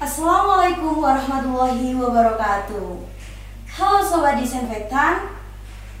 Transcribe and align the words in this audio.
Assalamualaikum 0.00 0.96
warahmatullahi 0.96 1.92
wabarakatuh. 1.92 3.04
Halo 3.68 4.00
sobat 4.00 4.40
disinfektan, 4.40 5.28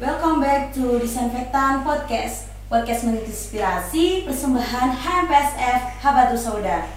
welcome 0.00 0.40
back 0.40 0.72
to 0.72 0.96
Disinfektan 0.96 1.84
Podcast. 1.84 2.48
Podcast 2.72 3.04
menginspirasi 3.04 4.24
persembahan 4.24 4.96
HMPSF 4.96 6.00
Habatus 6.00 6.40
Sauda. 6.40 6.88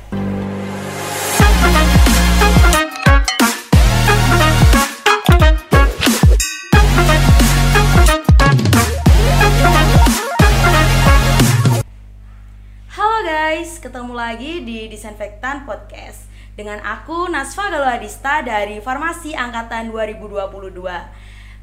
Halo 12.95 13.17
guys, 13.27 13.75
ketemu 13.83 14.15
lagi 14.15 14.63
di 14.63 14.87
Disinfektan 14.87 15.67
Podcast 15.67 16.31
dengan 16.53 16.77
aku 16.85 17.33
Nasfa 17.33 17.73
Galuadista 17.73 18.45
dari 18.45 18.77
Farmasi 18.77 19.33
Angkatan 19.33 19.89
2022. 19.89 20.69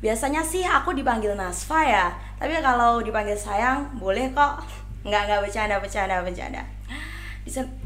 Biasanya 0.02 0.42
sih 0.42 0.66
aku 0.66 0.96
dipanggil 0.96 1.38
Nasfa 1.38 1.80
ya, 1.86 2.06
tapi 2.40 2.58
kalau 2.58 2.98
dipanggil 2.98 3.38
sayang 3.38 4.00
boleh 4.00 4.34
kok. 4.34 4.66
Nggak 5.06 5.32
nggak 5.32 5.40
bercanda 5.48 5.76
bercanda 5.80 6.20
bercanda. 6.20 6.62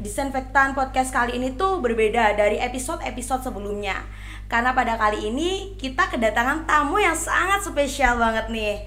Disinfektan 0.03 0.75
podcast 0.75 1.15
kali 1.15 1.39
ini 1.39 1.55
tuh 1.55 1.79
berbeda 1.79 2.35
dari 2.35 2.59
episode-episode 2.59 3.39
sebelumnya. 3.39 4.03
Karena 4.51 4.75
pada 4.75 4.99
kali 4.99 5.31
ini 5.31 5.79
kita 5.79 6.11
kedatangan 6.11 6.67
tamu 6.67 6.99
yang 6.99 7.15
sangat 7.15 7.63
spesial 7.63 8.19
banget 8.19 8.51
nih. 8.51 8.83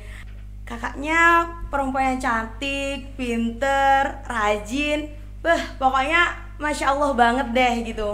Kakaknya 0.68 1.48
perempuan 1.72 2.12
yang 2.12 2.20
cantik, 2.20 3.16
pinter, 3.16 4.20
rajin. 4.28 5.08
Beh, 5.40 5.62
pokoknya 5.80 6.47
masya 6.58 6.90
Allah 6.90 7.14
banget 7.14 7.46
deh 7.54 7.74
gitu. 7.86 8.10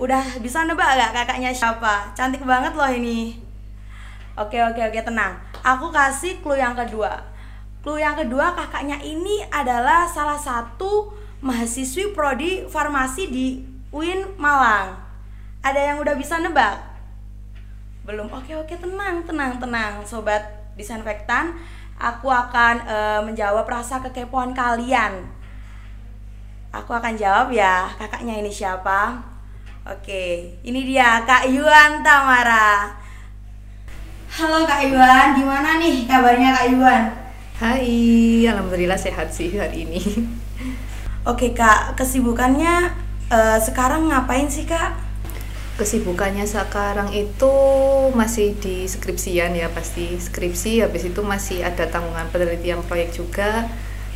Udah 0.00 0.24
bisa 0.40 0.64
nebak 0.64 0.96
gak 0.96 1.12
kakaknya 1.12 1.52
siapa? 1.52 2.10
Cantik 2.16 2.42
banget 2.42 2.72
loh 2.72 2.88
ini. 2.88 3.36
Oke 4.38 4.56
oke 4.56 4.80
oke 4.80 5.00
tenang. 5.04 5.36
Aku 5.60 5.92
kasih 5.92 6.40
clue 6.40 6.56
yang 6.56 6.72
kedua. 6.72 7.18
Clue 7.84 8.00
yang 8.00 8.16
kedua 8.16 8.56
kakaknya 8.56 8.96
ini 9.04 9.44
adalah 9.50 10.08
salah 10.08 10.38
satu 10.38 11.12
mahasiswi 11.44 12.14
prodi 12.16 12.64
farmasi 12.66 13.30
di 13.30 13.46
UIN 13.90 14.38
Malang. 14.38 14.96
Ada 15.60 15.92
yang 15.92 15.96
udah 15.98 16.14
bisa 16.14 16.38
nebak? 16.38 16.78
Belum. 18.06 18.30
Oke 18.32 18.54
oke 18.56 18.78
tenang 18.78 19.26
tenang 19.26 19.58
tenang 19.58 20.00
sobat 20.06 20.72
disinfektan. 20.78 21.58
Aku 21.98 22.30
akan 22.30 22.74
eh, 22.86 23.20
menjawab 23.26 23.66
rasa 23.66 23.98
kekepoan 23.98 24.54
kalian. 24.54 25.37
Aku 26.68 26.92
akan 26.92 27.16
jawab 27.16 27.48
ya. 27.48 27.88
Kakaknya 27.96 28.44
ini 28.44 28.52
siapa? 28.52 29.16
Oke, 29.88 30.52
ini 30.60 30.84
dia 30.84 31.24
Kak 31.24 31.48
Yuan 31.48 32.04
Tamara. 32.04 32.92
Halo 34.28 34.68
Kak 34.68 34.84
Yuan, 34.84 35.32
gimana 35.32 35.80
nih 35.80 36.04
kabarnya 36.04 36.52
Kak 36.52 36.66
Yuan? 36.68 37.04
Hai, 37.56 38.44
alhamdulillah 38.44 39.00
sehat 39.00 39.32
sih 39.32 39.56
hari 39.56 39.88
ini. 39.88 40.28
Oke 41.30 41.56
Kak, 41.56 41.96
kesibukannya 41.96 42.92
eh, 43.32 43.58
sekarang 43.64 44.12
ngapain 44.12 44.52
sih 44.52 44.68
Kak? 44.68 44.92
Kesibukannya 45.80 46.44
sekarang 46.44 47.16
itu 47.16 47.54
masih 48.12 48.52
di 48.60 48.84
skripsian 48.84 49.56
ya 49.56 49.72
pasti 49.72 50.20
skripsi 50.20 50.84
habis 50.84 51.08
itu 51.08 51.24
masih 51.24 51.64
ada 51.64 51.88
tanggungan 51.88 52.28
penelitian 52.28 52.84
proyek 52.84 53.16
juga 53.16 53.64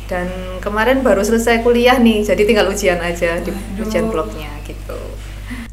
dan 0.07 0.27
kemarin 0.59 0.99
baru 0.99 1.23
selesai 1.23 1.63
kuliah 1.63 1.95
nih 1.97 2.23
jadi 2.27 2.43
tinggal 2.43 2.67
ujian 2.67 2.99
aja 2.99 3.39
di 3.39 3.51
Waduh. 3.51 3.83
ujian 3.87 4.05
blognya 4.11 4.51
gitu. 4.67 4.99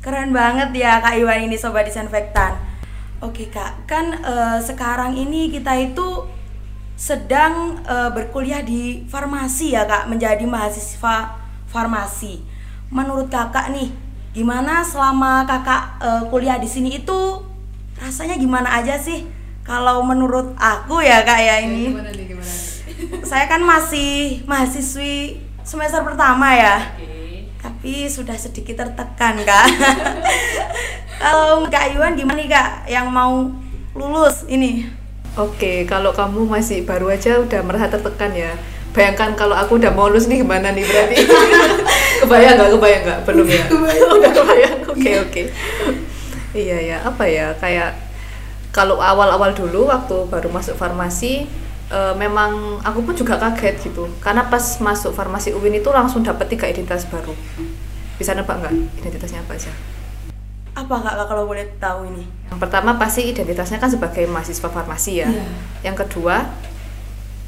Keren 0.00 0.32
banget 0.32 0.72
ya 0.72 1.02
Kak 1.04 1.18
Iwan 1.20 1.44
ini 1.44 1.60
sobat 1.60 1.84
disinfektan. 1.84 2.56
Oke 3.20 3.52
Kak, 3.52 3.84
kan 3.84 4.16
eh, 4.16 4.58
sekarang 4.64 5.12
ini 5.12 5.52
kita 5.52 5.76
itu 5.76 6.24
sedang 6.96 7.76
eh, 7.84 8.08
berkuliah 8.08 8.64
di 8.64 9.04
farmasi 9.04 9.76
ya 9.76 9.84
Kak, 9.84 10.08
menjadi 10.08 10.44
mahasiswa 10.48 11.36
farmasi. 11.69 12.40
Menurut 12.88 13.28
Kakak 13.28 13.76
nih, 13.76 13.92
gimana 14.32 14.80
selama 14.80 15.44
Kakak 15.44 16.00
eh, 16.00 16.22
kuliah 16.32 16.56
di 16.56 16.69
sini 16.70 16.96
itu 17.04 17.44
rasanya 18.00 18.40
gimana 18.40 18.72
aja 18.80 18.96
sih? 18.96 19.28
Kalau 19.60 20.00
menurut 20.00 20.56
aku 20.56 21.04
ya 21.04 21.20
Kak 21.20 21.40
ya 21.44 21.60
ini. 21.60 21.92
nih 21.92 21.92
gimana? 21.92 22.10
Saya 23.25 23.44
kan 23.47 23.62
masih 23.62 24.43
mahasiswi 24.44 25.41
semester 25.65 26.03
pertama 26.03 26.50
ya 26.56 26.83
tapi 27.61 28.09
sudah 28.09 28.37
sedikit 28.37 28.81
tertekan 28.81 29.37
kak 29.44 29.66
kalau 31.22 31.69
kak 31.69 31.93
Iwan 31.93 32.16
gimana 32.16 32.41
nih 32.41 32.49
kak 32.49 32.69
yang 32.88 33.12
mau 33.12 33.53
lulus 33.93 34.49
ini 34.49 34.88
Oke, 35.38 35.87
kalau 35.87 36.11
kamu 36.11 36.43
masih 36.43 36.83
baru 36.83 37.06
aja 37.06 37.38
udah 37.38 37.62
merasa 37.62 37.87
tertekan 37.87 38.34
ya. 38.34 38.50
Bayangkan 38.91 39.38
kalau 39.38 39.55
aku 39.55 39.78
udah 39.78 39.94
mau 39.94 40.11
lulus 40.11 40.27
nih 40.27 40.43
gimana 40.43 40.75
nih 40.75 40.82
berarti? 40.82 41.22
kebayang 42.27 42.59
nggak? 42.59 42.71
Kebayang 42.75 43.03
nggak? 43.06 43.21
Belum 43.31 43.47
ya? 43.47 43.62
udah 44.19 44.32
kebayang. 44.34 44.77
Oke 44.91 45.11
oke. 45.22 45.43
Iya 46.50 46.78
ya, 46.82 46.97
apa 47.06 47.31
ya? 47.31 47.55
Kayak 47.62 47.94
kalau 48.75 48.99
awal-awal 48.99 49.55
dulu 49.55 49.87
waktu 49.87 50.19
baru 50.27 50.50
masuk 50.50 50.75
farmasi, 50.75 51.47
eh, 51.90 52.14
memang 52.16 52.78
aku 52.80 53.02
pun 53.02 53.12
juga 53.12 53.36
kaget 53.36 53.90
gitu. 53.90 54.06
Karena 54.22 54.46
pas 54.46 54.62
masuk 54.78 55.12
farmasi 55.12 55.52
UIN 55.52 55.82
itu 55.82 55.90
langsung 55.90 56.22
dapet 56.22 56.46
tiga 56.48 56.70
identitas 56.70 57.04
baru. 57.10 57.34
Bisa 58.16 58.32
nebak 58.32 58.56
nggak 58.62 58.74
identitasnya 59.02 59.42
apa 59.42 59.54
aja? 59.58 59.72
apa 60.70 60.94
kak 61.02 61.26
kalau 61.26 61.44
boleh 61.50 61.66
tahu 61.82 62.06
ini 62.08 62.24
Yang 62.46 62.58
pertama 62.62 62.94
pasti 62.94 63.26
identitasnya 63.26 63.82
kan 63.82 63.90
sebagai 63.90 64.24
mahasiswa 64.30 64.70
farmasi 64.70 65.20
ya. 65.20 65.28
Iya. 65.28 65.44
Yang 65.90 65.96
kedua 66.06 66.46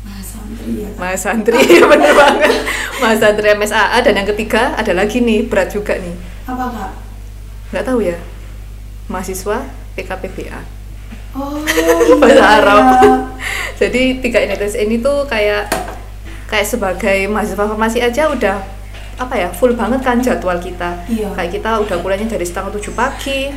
Mas 0.03 0.27
Santri 0.27 0.83
ya 0.83 0.91
Mas 0.99 1.21
Santri, 1.23 1.63
bener 1.95 2.13
banget. 2.13 2.53
Mas 2.99 3.23
Santri 3.23 3.55
MSAA 3.55 3.99
dan 4.03 4.15
yang 4.19 4.29
ketiga 4.35 4.75
ada 4.75 4.91
lagi 4.93 5.23
nih 5.23 5.47
berat 5.47 5.71
juga 5.71 5.95
nih. 5.97 6.15
apa 6.51 6.65
kak 6.75 6.93
Nggak 7.73 7.85
tahu 7.87 7.99
ya? 8.05 8.19
Mahasiswa 9.07 9.59
PKPBA. 9.95 10.61
oh 11.39 11.63
Bahasa 12.21 12.43
iya. 12.43 12.59
Arab. 12.59 12.85
Jadi 13.83 14.23
tiga 14.23 14.39
identitas 14.39 14.79
ini 14.79 15.03
tuh 15.03 15.27
kayak 15.27 15.67
kayak 16.47 16.67
sebagai 16.71 17.27
mahasiswa 17.27 17.67
farmasi 17.67 17.99
aja 17.99 18.31
udah 18.31 18.63
apa 19.19 19.35
ya 19.35 19.49
full 19.51 19.75
banget 19.75 20.07
kan 20.07 20.23
jadwal 20.23 20.55
kita. 20.63 21.03
Iya. 21.11 21.35
Kayak 21.35 21.51
kita 21.59 21.71
udah 21.83 21.97
kuliahnya 21.99 22.31
dari 22.31 22.47
setengah 22.47 22.71
tujuh 22.79 22.95
pagi, 22.95 23.51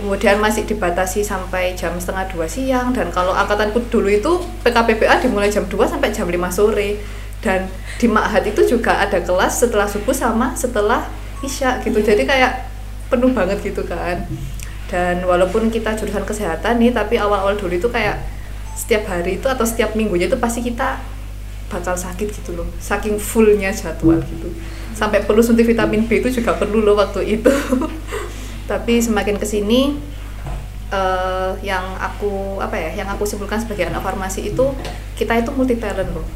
kemudian 0.00 0.40
masih 0.40 0.64
dibatasi 0.64 1.20
sampai 1.20 1.76
jam 1.76 1.92
setengah 2.00 2.24
dua 2.32 2.48
siang 2.48 2.96
dan 2.96 3.12
kalau 3.12 3.36
angkatanku 3.36 3.84
dulu 3.92 4.08
itu 4.08 4.32
PKPBA 4.64 5.20
dimulai 5.20 5.52
jam 5.52 5.68
2 5.68 5.76
sampai 5.84 6.08
jam 6.08 6.24
5 6.24 6.40
sore 6.48 6.96
dan 7.44 7.68
di 8.00 8.08
Ma'had 8.08 8.48
itu 8.48 8.64
juga 8.64 8.96
ada 8.96 9.20
kelas 9.20 9.60
setelah 9.60 9.84
subuh 9.84 10.16
sama 10.16 10.56
setelah 10.56 11.04
isya 11.44 11.84
gitu 11.84 12.00
jadi 12.00 12.24
kayak 12.24 12.52
penuh 13.12 13.28
banget 13.36 13.60
gitu 13.60 13.84
kan 13.84 14.24
dan 14.88 15.20
walaupun 15.28 15.68
kita 15.68 15.92
jurusan 16.00 16.24
kesehatan 16.24 16.80
nih 16.80 16.96
tapi 16.96 17.20
awal-awal 17.20 17.52
dulu 17.60 17.76
itu 17.76 17.88
kayak 17.92 18.20
setiap 18.74 19.06
hari 19.10 19.38
itu 19.38 19.46
atau 19.46 19.66
setiap 19.66 19.94
minggunya 19.94 20.26
itu 20.26 20.38
pasti 20.38 20.64
kita 20.64 21.00
bakal 21.70 21.94
sakit 21.94 22.28
gitu 22.34 22.58
loh. 22.58 22.66
Saking 22.82 23.16
fullnya 23.16 23.70
jadwal 23.70 24.18
gitu. 24.26 24.50
Sampai 24.92 25.22
perlu 25.22 25.40
suntik 25.40 25.70
vitamin 25.70 26.04
B 26.04 26.18
itu 26.18 26.42
juga 26.42 26.58
perlu 26.58 26.82
loh 26.82 26.98
waktu 26.98 27.38
itu. 27.38 27.52
Tapi 28.70 28.98
semakin 28.98 29.38
ke 29.38 29.46
sini 29.46 29.96
eh 30.90 31.52
yang 31.62 31.94
aku 32.02 32.58
apa 32.58 32.74
ya 32.74 32.90
yang 32.98 33.08
aku 33.14 33.22
simpulkan 33.22 33.62
sebagai 33.62 33.86
anak 33.86 34.02
farmasi 34.02 34.50
itu 34.50 34.74
kita 35.14 35.38
itu 35.38 35.50
multi 35.54 35.78
talent 35.78 36.10
loh. 36.10 36.26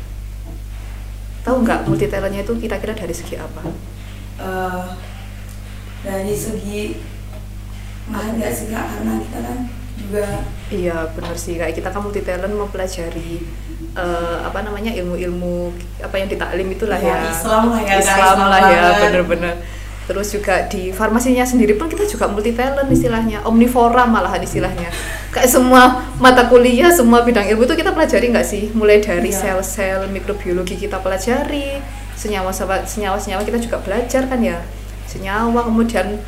Tahu 1.43 1.67
nggak 1.67 1.91
multi 1.91 2.07
talentnya 2.07 2.47
itu 2.47 2.55
kira-kira 2.63 2.95
dari 2.95 3.11
segi 3.11 3.35
apa? 3.35 3.63
Eh, 4.39 4.87
dari 6.07 6.35
segi 6.39 6.95
nggak 8.05 8.53
sih 8.53 8.69
kak 8.69 8.85
karena 8.85 9.17
kita 9.17 9.39
kan 9.41 9.59
juga. 9.97 10.43
Iya 10.71 11.09
benar 11.15 11.37
sih. 11.39 11.55
Kayak 11.57 11.75
kita 11.79 11.89
kan 11.91 12.01
multi 12.03 12.21
talent 12.21 12.53
mempelajari 12.53 13.43
eh, 13.95 14.37
apa 14.43 14.59
namanya 14.63 14.91
ilmu-ilmu 14.91 15.71
apa 16.03 16.15
yang 16.19 16.29
ditaklim 16.29 16.67
itulah 16.75 16.99
Ya, 16.99 17.15
ya, 17.15 17.31
Islam 17.31 17.63
lah 17.71 17.81
ya, 17.81 17.95
Islam 18.03 18.19
Islam 18.19 18.39
lah 18.51 18.61
ya 18.71 18.83
bener-bener. 19.07 19.55
Terus 20.05 20.37
juga 20.37 20.69
di 20.69 20.93
farmasinya 20.93 21.49
sendiri 21.49 21.81
pun 21.81 21.89
kita 21.89 22.05
juga 22.05 22.29
multi 22.29 22.53
talent 22.53 22.93
istilahnya. 22.93 23.41
Omnivora 23.49 24.05
malahan 24.05 24.43
istilahnya. 24.45 24.93
Kayak 25.33 25.49
semua 25.49 26.05
mata 26.21 26.45
kuliah 26.45 26.93
semua 26.93 27.25
bidang 27.25 27.49
ilmu 27.49 27.65
itu 27.65 27.73
kita 27.73 27.97
pelajari 27.97 28.29
nggak 28.29 28.45
sih? 28.45 28.69
Mulai 28.77 29.01
dari 29.01 29.33
Iya. 29.33 29.57
sel-sel 29.63 30.13
mikrobiologi 30.13 30.77
kita 30.77 31.01
pelajari 31.01 31.81
senyawa 32.15 32.53
senyawa 32.85 33.17
senyawa 33.17 33.43
kita 33.49 33.57
juga 33.57 33.81
belajar 33.81 34.29
kan 34.29 34.45
ya. 34.45 34.61
Senyawa 35.09 35.65
kemudian 35.65 36.21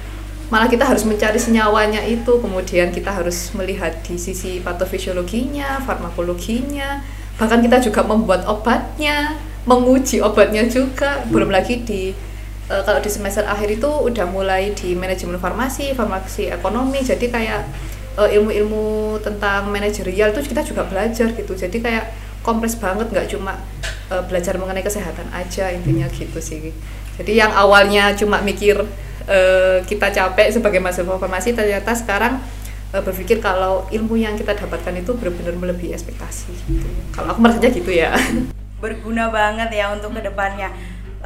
malah 0.49 0.71
kita 0.71 0.87
harus 0.87 1.03
mencari 1.03 1.39
senyawanya 1.39 2.03
itu. 2.07 2.39
Kemudian 2.39 2.95
kita 2.95 3.11
harus 3.11 3.51
melihat 3.55 4.03
di 4.07 4.17
sisi 4.19 4.63
patofisiologinya 4.63 5.83
farmakologinya. 5.83 7.03
Bahkan 7.37 7.61
kita 7.65 7.83
juga 7.85 8.01
membuat 8.07 8.49
obatnya 8.49 9.37
menguji 9.67 10.23
obatnya 10.23 10.65
juga. 10.71 11.27
Belum 11.29 11.51
lagi 11.51 11.83
di 11.83 12.15
uh, 12.71 12.83
kalau 12.87 13.03
di 13.03 13.11
semester 13.11 13.43
akhir 13.45 13.79
itu 13.79 13.91
udah 13.91 14.27
mulai 14.31 14.73
di 14.73 14.95
manajemen 14.95 15.39
farmasi, 15.39 15.93
farmasi 15.93 16.51
ekonomi, 16.51 17.03
jadi 17.03 17.27
kayak 17.27 17.63
uh, 18.17 18.31
ilmu-ilmu 18.31 19.19
tentang 19.23 19.69
manajerial 19.71 20.33
itu 20.33 20.41
kita 20.47 20.63
juga 20.63 20.87
belajar 20.87 21.35
gitu. 21.35 21.53
Jadi 21.53 21.83
kayak 21.83 22.07
kompleks 22.47 22.79
banget, 22.79 23.11
nggak 23.11 23.27
cuma 23.35 23.59
uh, 24.15 24.23
belajar 24.27 24.55
mengenai 24.55 24.87
kesehatan 24.87 25.27
aja 25.35 25.75
intinya 25.75 26.07
gitu 26.15 26.39
sih. 26.39 26.71
Jadi 27.17 27.33
yang 27.35 27.51
awalnya 27.51 28.15
cuma 28.15 28.39
mikir 28.45 28.87
uh, 29.27 29.79
kita 29.87 30.11
capek 30.11 30.55
sebagai 30.55 30.81
mahasiswa 30.83 31.19
farmasi, 31.19 31.53
ternyata 31.53 31.93
sekarang 31.95 32.43
uh, 32.95 33.03
berpikir 33.03 33.39
kalau 33.39 33.87
ilmu 33.93 34.19
yang 34.19 34.35
kita 34.35 34.55
dapatkan 34.55 34.95
itu 34.97 35.15
benar-benar 35.15 35.55
melebihi 35.59 35.95
ekspektasi 35.95 36.51
gitu. 36.71 36.89
Kalau 37.15 37.37
aku 37.37 37.43
merasanya 37.43 37.71
gitu 37.71 37.91
ya. 37.93 38.15
Berguna 38.83 39.33
banget 39.33 39.73
ya 39.73 39.89
untuk 39.93 40.13
ke 40.13 40.21
depannya 40.21 40.69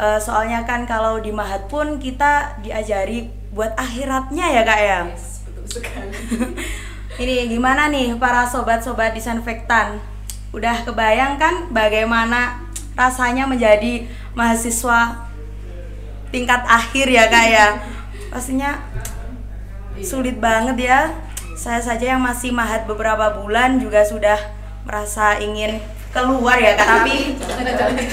uh, 0.00 0.16
soalnya 0.16 0.64
kan 0.64 0.88
kalau 0.88 1.20
di 1.20 1.28
Mahat 1.30 1.68
pun 1.68 2.00
kita 2.00 2.60
diajari 2.64 3.28
buat 3.52 3.76
akhiratnya 3.76 4.46
ya 4.48 4.62
kak 4.64 4.80
ya 4.80 4.98
yes, 5.12 5.44
betul 5.44 5.64
sekali 5.68 6.14
ini 7.22 7.52
gimana 7.52 7.92
nih 7.92 8.16
para 8.16 8.48
sobat-sobat 8.48 9.12
disinfektan 9.12 10.00
udah 10.56 10.82
kebayang 10.88 11.36
kan 11.36 11.68
bagaimana 11.70 12.64
rasanya 12.96 13.46
menjadi 13.46 14.08
mahasiswa 14.34 15.29
tingkat 16.30 16.62
akhir 16.66 17.06
ya 17.10 17.26
kak 17.26 17.46
ya. 17.50 17.66
Pastinya 18.30 18.78
sulit 20.00 20.38
banget 20.38 20.90
ya. 20.90 21.00
Saya 21.58 21.82
saja 21.82 22.16
yang 22.16 22.22
masih 22.24 22.54
mahat 22.56 22.88
beberapa 22.88 23.36
bulan 23.36 23.76
juga 23.76 24.00
sudah 24.06 24.38
merasa 24.88 25.36
ingin 25.42 25.82
keluar 26.10 26.56
ya 26.56 26.74
kak. 26.74 26.86
Tapi 27.04 27.36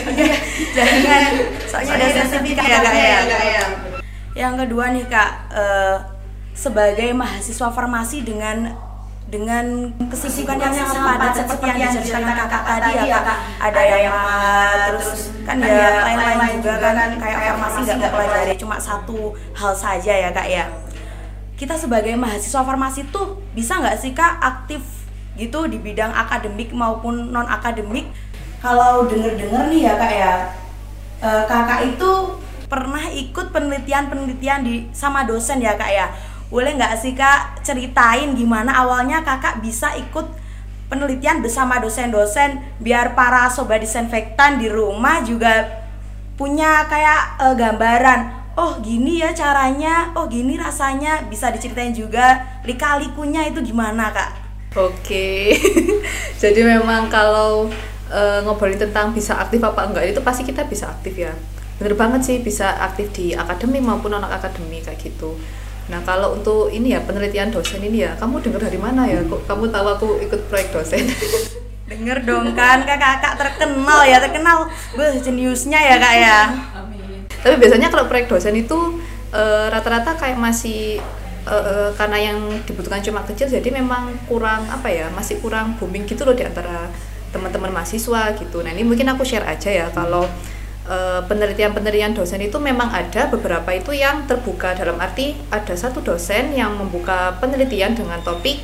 jangan. 0.75 1.31
Soalnya 1.65 1.93
ada 1.95 2.23
sertifikat 2.27 2.65
ya 2.65 2.79
kak 2.83 3.43
ya. 3.45 3.63
yang 4.37 4.53
kedua 4.53 4.93
nih 4.93 5.01
kak 5.09 5.49
uh, 5.49 5.97
sebagai 6.53 7.09
mahasiswa 7.13 7.73
farmasi 7.73 8.21
dengan 8.21 8.69
dengan 9.27 9.91
kesibukan 10.07 10.55
yang 10.55 10.71
sangat 10.71 11.19
padat 11.19 11.33
seperti 11.35 11.65
yang 11.67 11.79
diceritakan 11.91 12.35
kakak 12.47 12.61
tadi 12.63 12.91
ya 13.11 13.19
kak. 13.19 13.37
Ada 13.59 13.81
yang 13.83 14.15
mahat 14.15 14.79
terus 14.91 15.09
kan 15.43 15.57
ya 15.59 15.89
lain-lain 16.03 16.59
juga 16.63 16.91
kan 16.95 17.09
kayak 17.19 17.39
farmasi 17.59 17.79
nggak 17.83 17.99
mempelajari 17.99 18.53
cuma 18.55 18.77
satu 18.79 19.35
hal 19.51 19.71
saja 19.75 20.13
ya 20.15 20.29
kak 20.31 20.47
ya. 20.47 20.65
Kita 21.57 21.75
sebagai 21.75 22.13
mahasiswa 22.15 22.61
farmasi 22.63 23.09
tuh 23.11 23.43
bisa 23.51 23.81
nggak 23.81 23.97
sih 23.99 24.15
kak 24.15 24.39
aktif 24.39 24.81
gitu 25.37 25.69
di 25.69 25.77
bidang 25.77 26.09
akademik 26.11 26.73
maupun 26.73 27.29
non 27.29 27.45
akademik 27.45 28.09
kalau 28.57 29.05
denger-denger 29.05 29.69
nih 29.69 29.81
ya 29.85 29.93
kak 29.93 30.11
ya 30.17 30.33
e, 31.21 31.29
kakak 31.45 31.79
itu 31.93 32.11
pernah 32.67 33.05
ikut 33.13 33.53
penelitian-penelitian 33.53 34.59
di 34.65 34.89
sama 34.91 35.23
dosen 35.29 35.61
ya 35.61 35.77
kak 35.77 35.91
ya 35.93 36.09
boleh 36.47 36.79
nggak 36.79 36.95
sih 36.95 37.11
kak 37.11 37.59
ceritain 37.63 38.31
gimana 38.33 38.71
awalnya 38.71 39.23
kakak 39.23 39.59
bisa 39.59 39.91
ikut 39.99 40.25
penelitian 40.87 41.43
bersama 41.43 41.83
dosen-dosen 41.83 42.63
biar 42.79 43.11
para 43.11 43.51
sobat 43.51 43.83
disinfektan 43.83 44.55
di 44.55 44.71
rumah 44.71 45.19
juga 45.19 45.83
punya 46.39 46.87
kayak 46.87 47.43
e, 47.43 47.45
gambaran 47.59 48.21
oh 48.55 48.79
gini 48.79 49.19
ya 49.19 49.35
caranya 49.35 50.15
oh 50.15 50.31
gini 50.31 50.55
rasanya 50.55 51.27
bisa 51.27 51.51
diceritain 51.51 51.91
juga 51.91 52.39
lika-likunya 52.63 53.51
itu 53.51 53.59
gimana 53.59 54.15
kak 54.15 54.47
Oke, 54.77 55.57
jadi 56.43 56.61
memang 56.61 57.09
kalau 57.09 57.65
uh, 58.13 58.39
ngobrolin 58.45 58.77
tentang 58.77 59.09
bisa 59.09 59.33
aktif 59.41 59.57
apa 59.65 59.89
enggak 59.89 60.05
itu 60.13 60.21
pasti 60.21 60.45
kita 60.45 60.69
bisa 60.69 60.93
aktif 60.93 61.17
ya. 61.17 61.33
Bener 61.81 61.97
banget 61.97 62.21
sih 62.21 62.37
bisa 62.45 62.77
aktif 62.77 63.09
di 63.09 63.33
akademi 63.33 63.81
maupun 63.81 64.13
non 64.13 64.21
akademi 64.21 64.85
kayak 64.85 65.01
gitu. 65.01 65.33
Nah 65.87 66.03
kalau 66.03 66.35
untuk 66.35 66.67
ini 66.69 66.91
ya 66.91 66.99
penelitian 66.99 67.47
dosen 67.47 67.79
ini 67.79 68.03
ya, 68.03 68.15
kamu 68.19 68.43
dengar 68.43 68.67
dari 68.67 68.79
mana 68.79 69.07
ya? 69.07 69.23
Kok 69.23 69.47
kamu 69.47 69.71
tahu 69.71 69.87
aku 69.87 70.07
ikut 70.23 70.41
proyek 70.51 70.75
dosen? 70.75 71.07
Dengar 71.87 72.19
dong 72.27 72.51
kan, 72.51 72.83
kakak-kakak 72.83 73.39
terkenal 73.39 74.03
ya, 74.03 74.19
terkenal, 74.19 74.67
beh 74.99 75.23
jeniusnya 75.23 75.79
ya 75.79 75.95
kak 75.95 76.15
ya. 76.19 76.39
Amin. 76.75 77.23
Tapi 77.31 77.55
biasanya 77.55 77.87
kalau 77.87 78.11
proyek 78.11 78.27
dosen 78.27 78.59
itu 78.59 78.99
eh, 79.31 79.65
rata-rata 79.71 80.11
uh, 80.11 80.17
kayak 80.19 80.35
masih 80.35 80.99
uh, 81.47 81.89
karena 81.95 82.17
yang 82.31 82.39
dibutuhkan 82.67 82.99
cuma 82.99 83.23
kecil 83.23 83.47
jadi 83.47 83.71
memang 83.71 84.11
kurang 84.27 84.67
apa 84.67 84.91
ya 84.91 85.07
masih 85.15 85.39
kurang 85.39 85.79
booming 85.79 86.03
gitu 86.03 86.27
loh 86.27 86.35
di 86.35 86.43
antara 86.43 86.91
teman-teman 87.31 87.71
mahasiswa 87.71 88.35
gitu 88.35 88.61
nah 88.63 88.71
ini 88.71 88.83
mungkin 88.83 89.07
aku 89.11 89.23
share 89.23 89.47
aja 89.47 89.71
ya 89.71 89.87
kalau 89.91 90.27
penelitian-penelitian 91.27 92.15
dosen 92.15 92.39
itu 92.39 92.55
memang 92.63 92.87
ada 92.87 93.27
beberapa 93.27 93.67
itu 93.75 93.91
yang 93.91 94.23
terbuka. 94.23 94.71
Dalam 94.71 94.95
arti 95.03 95.35
ada 95.51 95.75
satu 95.75 95.99
dosen 95.99 96.55
yang 96.55 96.79
membuka 96.79 97.35
penelitian 97.43 97.91
dengan 97.91 98.23
topik 98.23 98.63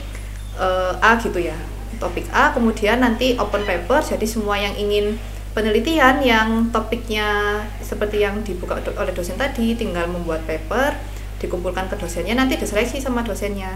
uh, 0.55 0.95
A 1.03 1.19
gitu 1.19 1.39
ya. 1.43 1.55
Topik 1.99 2.31
A 2.31 2.55
kemudian 2.55 3.03
nanti 3.03 3.35
open 3.35 3.67
paper 3.67 3.99
jadi 4.03 4.23
semua 4.23 4.55
yang 4.55 4.75
ingin 4.79 5.19
penelitian 5.53 6.23
yang 6.25 6.73
topiknya 6.73 7.61
seperti 7.83 8.25
yang 8.25 8.41
dibuka 8.41 8.81
oleh 8.97 9.13
dosen 9.13 9.37
tadi 9.37 9.77
tinggal 9.77 10.09
membuat 10.09 10.41
paper 10.49 10.97
dikumpulkan 11.37 11.91
ke 11.91 11.95
dosennya 11.99 12.39
nanti 12.39 12.55
diseleksi 12.55 13.03
sama 13.03 13.21
dosennya. 13.21 13.75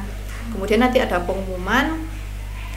Kemudian 0.55 0.79
nanti 0.79 1.03
ada 1.03 1.19
pengumuman 1.19 1.99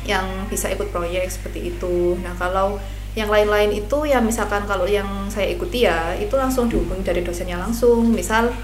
yang 0.02 0.26
bisa 0.50 0.66
ikut 0.66 0.90
proyek 0.90 1.30
seperti 1.30 1.70
itu. 1.70 2.18
Nah 2.18 2.34
kalau 2.34 2.82
yang 3.18 3.26
lain-lain 3.26 3.74
itu 3.74 4.06
ya 4.06 4.22
misalkan 4.22 4.62
kalau 4.70 4.86
yang 4.86 5.26
saya 5.26 5.50
ikuti 5.50 5.82
ya 5.82 6.14
itu 6.14 6.30
langsung 6.38 6.70
dihubungi 6.70 7.02
dari 7.02 7.26
dosennya 7.26 7.58
langsung. 7.58 8.10
Misal 8.14 8.54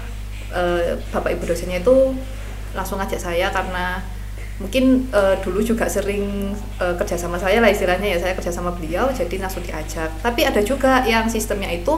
eh, 0.55 0.95
bapak 1.11 1.35
ibu 1.35 1.43
dosennya 1.43 1.83
itu 1.83 2.15
langsung 2.71 3.01
ngajak 3.01 3.19
saya 3.19 3.51
karena 3.51 3.99
mungkin 4.57 5.05
uh, 5.13 5.37
dulu 5.45 5.61
juga 5.61 5.85
sering 5.85 6.49
uh, 6.81 6.97
kerja 6.97 7.13
sama 7.13 7.37
saya 7.37 7.61
lah 7.61 7.69
istilahnya 7.69 8.09
ya 8.09 8.17
saya 8.17 8.33
kerja 8.33 8.49
sama 8.49 8.73
beliau 8.73 9.05
jadi 9.13 9.37
langsung 9.37 9.61
diajak. 9.61 10.09
Tapi 10.25 10.49
ada 10.49 10.65
juga 10.65 11.05
yang 11.05 11.29
sistemnya 11.29 11.69
itu 11.69 11.93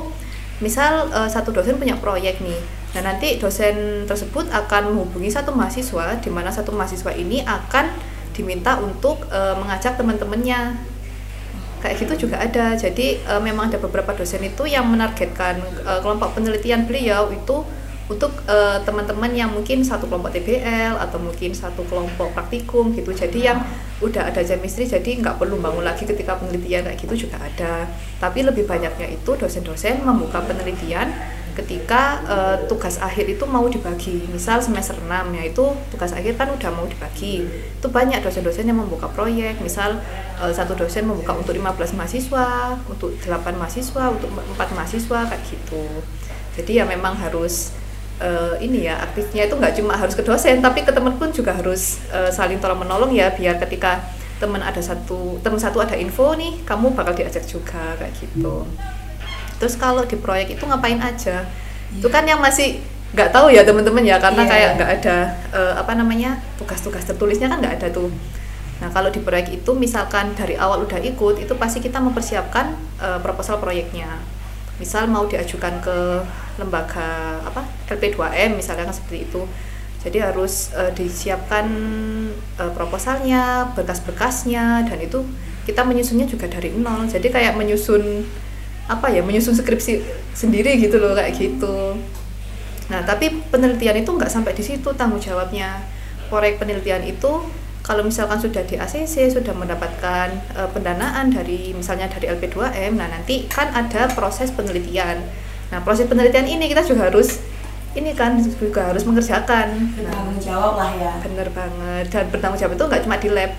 misal 0.60 1.08
uh, 1.16 1.28
satu 1.28 1.56
dosen 1.56 1.80
punya 1.80 1.96
proyek 1.98 2.44
nih 2.44 2.60
nah 2.90 3.06
nanti 3.06 3.38
dosen 3.38 4.04
tersebut 4.10 4.50
akan 4.50 4.92
menghubungi 4.92 5.30
satu 5.32 5.54
mahasiswa 5.54 6.20
di 6.20 6.30
mana 6.34 6.50
satu 6.50 6.74
mahasiswa 6.74 7.14
ini 7.16 7.46
akan 7.46 7.86
diminta 8.34 8.82
untuk 8.82 9.30
uh, 9.30 9.56
mengajak 9.56 9.96
teman-temannya 9.96 10.74
kayak 11.80 11.96
gitu 12.04 12.28
juga 12.28 12.44
ada. 12.44 12.76
Jadi 12.76 13.24
uh, 13.26 13.42
memang 13.42 13.72
ada 13.72 13.80
beberapa 13.80 14.12
dosen 14.16 14.44
itu 14.44 14.68
yang 14.68 14.88
menargetkan 14.88 15.60
uh, 15.84 16.00
kelompok 16.04 16.36
penelitian 16.38 16.86
beliau 16.86 17.32
itu 17.32 17.64
untuk 18.10 18.34
uh, 18.50 18.82
teman-teman 18.82 19.30
yang 19.38 19.54
mungkin 19.54 19.86
satu 19.86 20.10
kelompok 20.10 20.34
TBL 20.34 20.98
atau 20.98 21.22
mungkin 21.22 21.54
satu 21.54 21.86
kelompok 21.86 22.34
praktikum 22.34 22.90
gitu. 22.98 23.14
Jadi 23.14 23.46
yang 23.46 23.62
udah 24.02 24.34
ada 24.34 24.42
chemistry 24.42 24.90
jadi 24.90 25.22
nggak 25.22 25.38
perlu 25.38 25.62
bangun 25.62 25.86
lagi 25.86 26.10
ketika 26.10 26.36
penelitian 26.42 26.90
kayak 26.90 26.98
gitu 26.98 27.30
juga 27.30 27.38
ada. 27.38 27.86
Tapi 28.18 28.42
lebih 28.42 28.66
banyaknya 28.66 29.14
itu 29.14 29.32
dosen-dosen 29.38 30.02
membuka 30.02 30.42
penelitian 30.42 31.14
ketika 31.60 32.24
uh, 32.24 32.58
tugas 32.72 32.96
akhir 33.04 33.28
itu 33.28 33.44
mau 33.44 33.68
dibagi. 33.68 34.24
Misal 34.32 34.64
semester 34.64 34.96
6 34.96 35.06
ya 35.36 35.44
itu 35.44 35.66
tugas 35.92 36.16
akhir 36.16 36.40
kan 36.40 36.48
udah 36.56 36.72
mau 36.72 36.88
dibagi. 36.88 37.44
Itu 37.76 37.92
banyak 37.92 38.24
dosen-dosen 38.24 38.64
yang 38.64 38.80
membuka 38.80 39.12
proyek. 39.12 39.60
Misal 39.60 40.00
uh, 40.40 40.52
satu 40.56 40.80
dosen 40.80 41.04
membuka 41.04 41.36
untuk 41.36 41.52
15 41.52 42.00
mahasiswa 42.00 42.80
untuk 42.88 43.12
8 43.20 43.60
mahasiswa 43.60 44.04
untuk 44.08 44.30
4 44.32 44.78
mahasiswa 44.78 45.20
kayak 45.28 45.44
gitu. 45.44 45.84
Jadi 46.56 46.72
ya 46.80 46.88
memang 46.88 47.20
harus 47.20 47.76
uh, 48.24 48.56
ini 48.60 48.88
ya 48.88 49.00
aktifnya 49.04 49.48
itu 49.48 49.56
nggak 49.56 49.74
cuma 49.80 49.96
harus 49.96 50.16
ke 50.16 50.24
dosen 50.24 50.60
tapi 50.60 50.84
ke 50.84 50.92
teman 50.92 51.16
pun 51.16 51.32
juga 51.32 51.56
harus 51.56 52.00
uh, 52.12 52.30
saling 52.30 52.60
tolong 52.60 52.84
menolong 52.84 53.12
ya 53.16 53.32
biar 53.34 53.58
ketika 53.60 54.04
teman 54.40 54.64
ada 54.64 54.80
satu 54.80 55.40
teman 55.44 55.60
satu 55.60 55.84
ada 55.84 56.00
info 56.00 56.32
nih 56.36 56.64
kamu 56.64 56.96
bakal 56.96 57.12
diajak 57.12 57.44
juga 57.44 57.96
kayak 58.00 58.16
gitu 58.16 58.64
terus 59.60 59.76
kalau 59.76 60.08
di 60.08 60.16
proyek 60.16 60.56
itu 60.56 60.64
ngapain 60.64 60.98
aja? 60.98 61.44
Yeah. 61.44 62.00
itu 62.00 62.08
kan 62.10 62.24
yang 62.26 62.40
masih 62.40 62.82
nggak 63.10 63.34
tahu 63.34 63.50
ya 63.50 63.66
teman-teman 63.66 64.06
ya 64.06 64.22
karena 64.22 64.46
yeah. 64.46 64.52
kayak 64.54 64.70
nggak 64.78 64.92
ada 65.02 65.18
uh, 65.50 65.74
apa 65.82 65.98
namanya 65.98 66.38
tugas-tugas 66.62 67.06
tertulisnya 67.06 67.50
kan 67.50 67.60
nggak 67.62 67.82
ada 67.82 67.88
tuh. 67.90 68.10
Nah 68.80 68.90
kalau 68.94 69.12
di 69.12 69.20
proyek 69.20 69.60
itu 69.62 69.72
misalkan 69.76 70.32
dari 70.38 70.56
awal 70.56 70.88
udah 70.88 71.02
ikut 71.04 71.42
itu 71.42 71.54
pasti 71.60 71.84
kita 71.84 72.00
mempersiapkan 72.00 72.78
uh, 73.02 73.20
proposal 73.20 73.60
proyeknya. 73.60 74.22
Misal 74.80 75.12
mau 75.12 75.28
diajukan 75.28 75.84
ke 75.84 75.98
lembaga 76.56 77.44
apa 77.44 77.68
LP2M 77.92 78.56
misalnya 78.56 78.88
kan 78.88 78.96
seperti 78.96 79.28
itu. 79.28 79.44
Jadi 80.00 80.24
harus 80.24 80.72
uh, 80.78 80.96
disiapkan 80.96 81.68
uh, 82.56 82.72
proposalnya 82.72 83.76
berkas-berkasnya 83.76 84.88
dan 84.88 85.00
itu 85.04 85.28
kita 85.68 85.84
menyusunnya 85.84 86.24
juga 86.24 86.48
dari 86.48 86.72
nol. 86.72 87.04
Jadi 87.12 87.28
kayak 87.28 87.60
menyusun 87.60 88.24
apa 88.90 89.14
ya 89.14 89.22
menyusun 89.22 89.54
skripsi 89.54 90.02
sendiri 90.34 90.82
gitu 90.82 90.98
loh 90.98 91.14
kayak 91.14 91.38
gitu. 91.38 91.94
Nah 92.90 93.06
tapi 93.06 93.30
penelitian 93.54 94.02
itu 94.02 94.10
nggak 94.10 94.34
sampai 94.34 94.58
di 94.58 94.66
situ 94.66 94.90
tanggung 94.98 95.22
jawabnya. 95.22 95.86
Proyek 96.34 96.58
penelitian 96.58 97.06
itu 97.06 97.46
kalau 97.86 98.02
misalkan 98.06 98.38
sudah 98.42 98.66
di 98.66 98.78
ACC 98.78 99.34
sudah 99.34 99.54
mendapatkan 99.54 100.30
e, 100.54 100.62
pendanaan 100.74 101.34
dari 101.34 101.74
misalnya 101.74 102.06
dari 102.06 102.30
LP2M 102.30 103.02
nah 103.02 103.10
nanti 103.10 103.46
kan 103.46 103.70
ada 103.74 104.10
proses 104.14 104.50
penelitian. 104.50 105.22
Nah 105.70 105.80
proses 105.86 106.10
penelitian 106.10 106.50
ini 106.50 106.66
kita 106.66 106.82
juga 106.86 107.14
harus 107.14 107.42
ini 107.98 108.14
kan 108.14 108.38
juga 108.42 108.94
harus 108.94 109.02
mengerjakan. 109.06 109.74
Nah, 109.74 109.94
bertanggung 109.98 110.40
jawab 110.42 110.78
lah 110.78 110.92
ya. 110.94 111.14
Bener 111.26 111.50
banget. 111.50 112.06
Dan 112.14 112.26
bertanggung 112.30 112.60
jawab 112.62 112.74
itu 112.78 112.86
nggak 112.86 113.02
cuma 113.06 113.18
di 113.18 113.30
lab. 113.34 113.52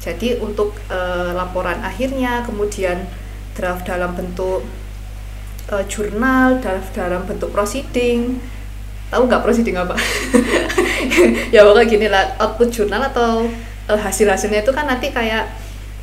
Jadi 0.00 0.28
untuk 0.40 0.76
eh, 0.88 1.32
laporan 1.36 1.84
akhirnya 1.84 2.40
kemudian 2.48 3.04
draft 3.56 3.88
dalam 3.88 4.12
bentuk 4.12 4.62
eh, 5.72 5.84
jurnal 5.88 6.60
draft 6.60 6.92
dalam 6.92 7.24
bentuk 7.24 7.50
proceeding. 7.50 8.38
Tahu 9.08 9.22
nggak 9.26 9.42
proceeding 9.42 9.80
apa? 9.80 9.96
Ya 11.54 11.62
pokoknya 11.62 11.86
gini 11.86 12.08
lah 12.08 12.34
output 12.40 12.72
jurnal 12.72 13.02
atau 13.12 13.44
eh, 13.88 14.00
hasil 14.00 14.28
hasilnya 14.28 14.64
itu 14.64 14.72
kan 14.76 14.84
nanti 14.88 15.10
kayak 15.10 15.48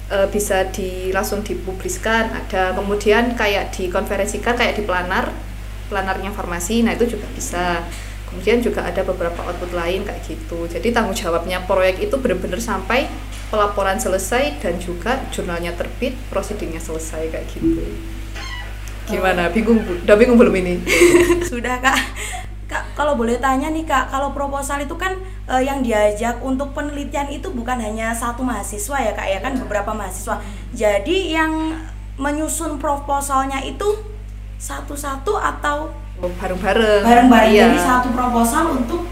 eh, 0.09 0.27
bisa 0.29 0.67
di 0.73 1.13
langsung 1.13 1.45
dipubliskan 1.45 2.33
ada. 2.33 2.73
Kemudian 2.73 3.37
kayak 3.37 3.73
dikonferensikan 3.75 4.57
kayak 4.57 4.77
di 4.77 4.83
planar 4.83 5.29
planarnya 5.91 6.33
farmasi 6.33 6.81
nah 6.81 6.97
itu 6.97 7.17
juga 7.17 7.29
bisa. 7.31 7.85
Kemudian 8.33 8.65
juga 8.65 8.81
ada 8.81 9.05
beberapa 9.05 9.45
output 9.45 9.77
lain 9.77 10.09
kayak 10.09 10.25
gitu. 10.25 10.65
Jadi 10.65 10.89
tanggung 10.89 11.13
jawabnya 11.13 11.61
proyek 11.69 12.01
itu 12.01 12.17
benar-benar 12.17 12.57
sampai 12.57 13.05
pelaporan 13.53 13.95
selesai 13.95 14.57
dan 14.57 14.81
juga 14.81 15.21
jurnalnya 15.29 15.77
terbit 15.77 16.17
prosedurnya 16.27 16.81
selesai 16.81 17.29
kayak 17.29 17.45
gitu. 17.47 17.85
Gimana? 19.05 19.53
Bingung 19.53 19.77
Bu? 19.79 20.01
udah 20.01 20.15
bingung 20.17 20.41
belum 20.41 20.55
ini? 20.57 20.81
Sudah 21.51 21.77
kak. 21.77 21.93
Kak 22.65 22.97
kalau 22.97 23.13
boleh 23.13 23.37
tanya 23.37 23.69
nih 23.69 23.85
kak 23.85 24.09
kalau 24.09 24.33
proposal 24.33 24.81
itu 24.81 24.95
kan 24.95 25.13
eh, 25.45 25.61
yang 25.61 25.85
diajak 25.85 26.41
untuk 26.41 26.73
penelitian 26.73 27.29
itu 27.29 27.51
bukan 27.51 27.77
hanya 27.77 28.09
satu 28.09 28.41
mahasiswa 28.41 28.97
ya 28.97 29.11
kak 29.13 29.27
ya 29.29 29.39
kan? 29.39 29.53
Beberapa 29.59 29.93
mahasiswa. 29.93 30.41
Jadi 30.73 31.29
yang 31.29 31.77
menyusun 32.15 32.79
proposalnya 32.79 33.61
itu 33.61 34.01
satu-satu 34.57 35.37
atau 35.37 35.93
Oh, 36.17 36.31
bareng-bareng. 36.39 37.03
Bareng-bareng. 37.03 37.51
Iya. 37.51 37.67
jadi 37.67 37.79
satu 37.83 38.07
proposal 38.15 38.79
untuk 38.79 39.03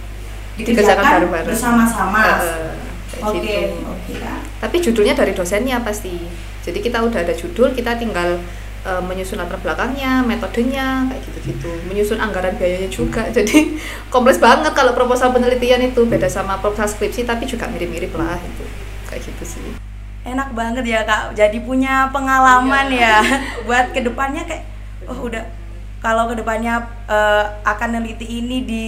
Dikerjakan 0.56 1.28
bareng-bareng. 1.28 1.48
bersama-sama. 1.52 2.24
Eh, 2.40 2.72
kayak 3.22 3.38
oke 3.38 3.46
gitu. 3.46 3.86
oke. 3.86 4.14
Kak 4.18 4.52
tapi 4.62 4.78
judulnya 4.78 5.18
dari 5.18 5.34
dosennya 5.34 5.82
pasti. 5.82 6.14
Jadi 6.62 6.80
kita 6.86 7.02
udah 7.02 7.26
ada 7.26 7.34
judul 7.34 7.74
kita 7.74 7.98
tinggal 7.98 8.38
eh, 8.86 9.02
menyusun 9.02 9.42
latar 9.42 9.58
belakangnya 9.58 10.22
metodenya 10.22 11.10
kayak 11.10 11.22
gitu-gitu. 11.26 11.72
Menyusun 11.90 12.22
anggaran 12.22 12.54
biayanya 12.62 12.94
juga. 12.94 13.26
Jadi 13.36 13.82
kompleks 14.14 14.38
banget 14.38 14.78
kalau 14.78 14.94
proposal 14.94 15.34
penelitian 15.34 15.82
itu. 15.82 16.06
Beda 16.06 16.30
sama 16.30 16.62
proposal 16.62 16.94
skripsi 16.94 17.26
tapi 17.26 17.50
juga 17.50 17.66
mirip-mirip 17.74 18.14
lah 18.14 18.38
itu 18.38 18.64
kayak 19.10 19.22
gitu 19.26 19.44
sih. 19.58 19.68
Enak 20.22 20.54
banget 20.54 20.86
ya 20.86 21.02
kak. 21.02 21.34
Jadi 21.34 21.66
punya 21.66 22.14
pengalaman 22.14 22.94
ya. 22.94 23.18
Buat 23.66 23.98
ke 23.98 24.06
depannya 24.06 24.46
kayak 24.46 24.64
oh 25.10 25.26
udah. 25.26 25.42
Kalau 26.06 26.30
ke 26.30 26.38
depannya 26.38 26.86
eh, 27.10 27.46
akan 27.66 27.98
neliti 27.98 28.30
ini 28.30 28.62
di 28.62 28.86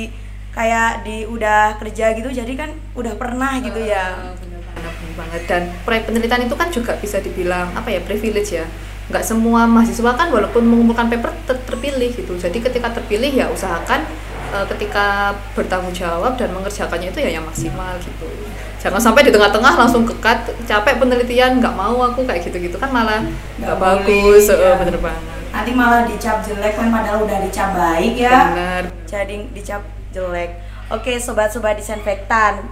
kayak 0.54 1.02
di 1.02 1.26
udah 1.26 1.82
kerja 1.82 2.14
gitu 2.14 2.30
jadi 2.30 2.54
kan 2.54 2.70
udah 2.94 3.14
pernah 3.18 3.58
gitu 3.58 3.82
ya. 3.82 4.38
Bener 4.38 4.62
banget, 4.62 4.94
bener 5.02 5.14
banget. 5.18 5.42
Dan 5.50 5.62
proyek 5.82 6.04
penelitian 6.06 6.46
itu 6.46 6.56
kan 6.56 6.70
juga 6.70 6.94
bisa 6.98 7.18
dibilang 7.18 7.74
apa 7.74 7.90
ya 7.90 8.00
privilege 8.06 8.54
ya. 8.54 8.66
Nggak 9.10 9.26
semua 9.26 9.66
mahasiswa 9.66 10.14
kan 10.14 10.30
walaupun 10.30 10.64
mengumpulkan 10.64 11.10
paper 11.10 11.34
ter- 11.50 11.64
terpilih 11.66 12.14
gitu. 12.14 12.34
Jadi 12.38 12.62
ketika 12.62 12.94
terpilih 12.94 13.34
ya 13.34 13.50
usahakan 13.50 14.06
eh, 14.54 14.66
ketika 14.70 15.34
bertanggung 15.58 15.92
jawab 15.92 16.38
dan 16.38 16.54
mengerjakannya 16.54 17.10
itu 17.10 17.20
ya 17.20 17.34
yang 17.34 17.46
maksimal 17.50 17.98
gitu. 17.98 18.30
Jangan 18.78 19.00
sampai 19.02 19.24
di 19.26 19.32
tengah-tengah 19.32 19.74
langsung 19.80 20.04
kekat 20.06 20.54
capek 20.70 21.00
penelitian 21.00 21.58
nggak 21.58 21.72
mau 21.74 21.98
aku 22.04 22.28
kayak 22.30 22.46
gitu-gitu 22.46 22.78
kan 22.78 22.94
malah 22.94 23.26
Nggak 23.58 23.78
bagus. 23.82 24.52
Ya. 24.54 24.78
bener 24.78 25.02
banget. 25.02 25.40
Nanti 25.50 25.72
malah 25.74 26.04
dicap 26.06 26.46
jelek 26.46 26.78
kan 26.78 26.94
padahal 26.94 27.26
udah 27.26 27.38
dicap 27.42 27.74
baik 27.74 28.14
ya. 28.22 28.54
Bener. 28.54 28.84
Jadi 29.08 29.36
dicap 29.56 29.82
jelek. 30.14 30.56
Oke 30.94 31.18
sobat-sobat 31.18 31.82
disinfektan. 31.82 32.64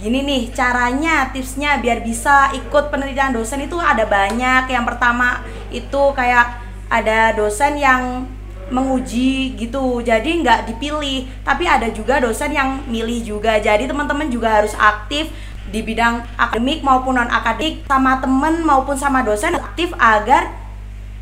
Gini 0.00 0.24
nih 0.24 0.48
caranya 0.56 1.28
tipsnya 1.28 1.76
biar 1.82 2.00
bisa 2.00 2.48
ikut 2.56 2.88
penelitian 2.88 3.36
dosen 3.36 3.60
itu 3.66 3.76
ada 3.76 4.06
banyak. 4.08 4.70
Yang 4.70 4.84
pertama 4.86 5.44
itu 5.68 6.02
kayak 6.16 6.56
ada 6.88 7.36
dosen 7.36 7.76
yang 7.76 8.24
menguji 8.70 9.58
gitu. 9.58 10.00
Jadi 10.00 10.40
nggak 10.40 10.72
dipilih. 10.72 11.28
Tapi 11.44 11.68
ada 11.68 11.90
juga 11.92 12.22
dosen 12.22 12.54
yang 12.54 12.80
milih 12.88 13.36
juga. 13.36 13.60
Jadi 13.60 13.90
teman-teman 13.90 14.30
juga 14.32 14.62
harus 14.62 14.72
aktif 14.78 15.28
di 15.70 15.84
bidang 15.84 16.24
akademik 16.34 16.80
maupun 16.82 17.20
non 17.20 17.30
akademik 17.30 17.86
sama 17.86 18.18
temen 18.18 18.64
maupun 18.66 18.96
sama 18.98 19.22
dosen 19.22 19.54
aktif 19.54 19.94
agar 20.00 20.50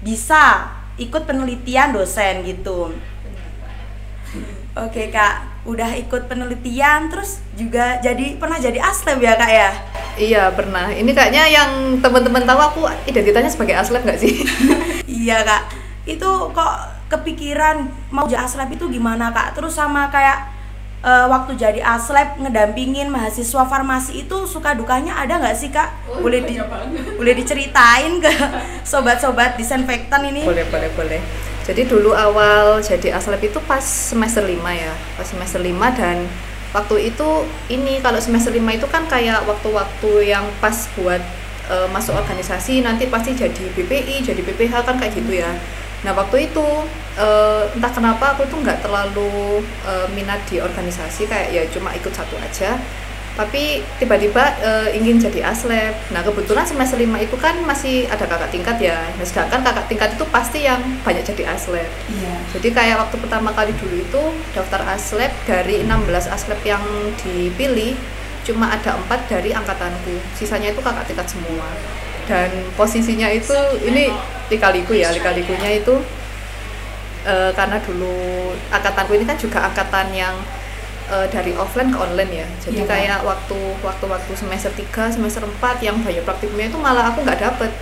bisa 0.01 0.73
ikut 0.97 1.29
penelitian 1.29 1.93
dosen 1.93 2.43
gitu 2.49 2.97
Oke 4.77 5.09
kak, 5.11 5.65
udah 5.69 5.91
ikut 6.01 6.29
penelitian 6.29 7.13
terus 7.13 7.45
juga 7.57 8.01
jadi 8.01 8.41
pernah 8.41 8.57
jadi 8.57 8.79
aslep 8.81 9.21
ya 9.21 9.35
kak 9.37 9.51
ya? 9.53 9.71
iya 10.19 10.51
pernah 10.51 10.91
ini 10.91 11.15
kayaknya 11.15 11.47
yang 11.47 12.03
teman-teman 12.03 12.43
tahu 12.43 12.59
aku 12.59 12.81
identitasnya 13.07 13.55
sebagai 13.55 13.79
aslep 13.79 14.03
nggak 14.03 14.19
sih 14.19 14.35
iya 15.23 15.47
kak, 15.47 15.63
itu 16.05 16.31
kok 16.53 16.75
kepikiran 17.09 17.87
mau 18.11 18.27
jadi 18.27 18.45
aslep 18.45 18.75
itu 18.75 18.91
gimana 18.91 19.31
kak? 19.31 19.57
Terus 19.57 19.79
sama 19.79 20.11
kayak 20.13 20.51
eh, 21.07 21.27
waktu 21.31 21.57
jadi 21.57 21.81
aslep 21.81 22.37
ngedampingin 22.43 23.09
mahasiswa 23.09 23.65
farmasi 23.65 24.27
itu 24.27 24.37
suka 24.45 24.75
dukanya 24.75 25.17
ada 25.17 25.39
nggak 25.39 25.57
sih 25.57 25.71
kak? 25.73 25.89
boleh 26.19 26.45
di, 26.45 26.59
boleh 27.17 27.35
diceritain 27.39 28.19
ke 28.21 28.33
sobat-sobat 28.91 29.57
disinfektan 29.57 30.27
ini? 30.29 30.45
boleh 30.45 30.67
boleh 30.69 30.91
boleh 30.99 31.21
jadi 31.69 31.85
dulu 31.85 32.17
awal 32.17 32.81
jadi 32.81 33.21
aslep 33.21 33.45
itu 33.53 33.61
pas 33.69 33.85
semester 33.85 34.41
5 34.41 34.57
ya 34.73 34.97
pas 35.21 35.27
semester 35.29 35.61
5 35.61 36.01
dan 36.01 36.25
waktu 36.73 37.13
itu 37.13 37.29
ini 37.69 38.01
kalau 38.01 38.17
semester 38.21 38.53
5 38.53 38.61
itu 38.73 38.87
kan 38.89 39.05
kayak 39.05 39.45
waktu-waktu 39.45 40.33
yang 40.33 40.49
pas 40.65 40.89
buat 40.97 41.21
eh, 41.69 41.89
masuk 41.93 42.17
organisasi 42.17 42.81
nanti 42.81 43.09
pasti 43.09 43.37
jadi 43.37 43.65
BPI 43.77 44.25
jadi 44.25 44.41
BPH 44.41 44.75
kan 44.85 44.97
kayak 44.97 45.13
gitu 45.17 45.41
ya. 45.41 45.53
Nah 46.05 46.13
waktu 46.15 46.49
itu 46.49 46.67
eh, 47.21 47.65
entah 47.73 47.93
kenapa 47.93 48.37
aku 48.37 48.49
tuh 48.49 48.61
nggak 48.65 48.85
terlalu 48.85 49.65
eh, 49.85 50.09
minat 50.13 50.41
di 50.49 50.61
organisasi 50.61 51.29
kayak 51.29 51.49
ya 51.53 51.63
cuma 51.73 51.93
ikut 51.97 52.13
satu 52.13 52.37
aja 52.41 52.77
tapi 53.39 53.87
tiba-tiba 54.03 54.43
eh, 54.59 54.99
ingin 54.99 55.23
jadi 55.23 55.55
aslep. 55.55 55.95
Nah 56.11 56.27
kebetulan 56.27 56.67
semester 56.67 56.99
5 56.99 57.07
itu 57.23 57.39
kan 57.39 57.55
masih 57.63 58.11
ada 58.11 58.27
kakak 58.27 58.51
tingkat 58.51 58.83
ya. 58.83 58.99
Nah, 59.15 59.23
sedangkan 59.23 59.63
kakak 59.63 59.87
tingkat 59.87 60.11
itu 60.19 60.27
pasti 60.27 60.67
yang 60.67 60.83
banyak 61.07 61.23
jadi 61.23 61.55
aslep. 61.55 61.87
Iya. 62.11 62.35
Jadi 62.59 62.69
kayak 62.75 62.99
waktu 63.07 63.17
pertama 63.23 63.55
kali 63.55 63.71
dulu 63.79 63.95
itu 63.95 64.23
daftar 64.59 64.83
aslep 64.91 65.31
dari 65.47 65.87
16 65.87 66.35
aslep 66.35 66.59
yang 66.67 66.83
dipilih 67.23 67.95
cuma 68.43 68.75
ada 68.75 68.99
empat 68.99 69.31
dari 69.31 69.55
angkatanku. 69.55 70.19
Sisanya 70.35 70.75
itu 70.75 70.83
kakak 70.83 71.07
tingkat 71.07 71.31
semua. 71.31 71.71
Dan 72.27 72.51
posisinya 72.75 73.31
itu 73.31 73.55
ini 73.87 74.11
likaliku 74.51 74.99
ya, 74.99 75.15
likalikunya 75.15 75.79
itu 75.79 75.95
eh, 77.23 77.55
karena 77.55 77.79
dulu 77.79 78.51
angkatanku 78.75 79.15
ini 79.15 79.25
kan 79.31 79.39
juga 79.39 79.63
angkatan 79.71 80.11
yang 80.11 80.35
eh, 81.09 81.27
dari 81.33 81.53
offline 81.57 81.91
ke 81.91 81.99
online 81.99 82.33
ya. 82.33 82.47
Jadi 82.65 82.81
Kak. 82.85 82.89
kayak 82.93 83.19
waktu 83.25 83.59
waktu-waktu 83.81 84.33
semester 84.37 84.73
3, 84.73 85.09
semester 85.09 85.43
4 85.45 85.81
yang 85.81 85.97
banyak 86.01 86.23
praktikumnya 86.23 86.69
itu 86.69 86.79
malah 86.79 87.11
aku 87.11 87.25
nggak 87.25 87.41
dapet 87.41 87.73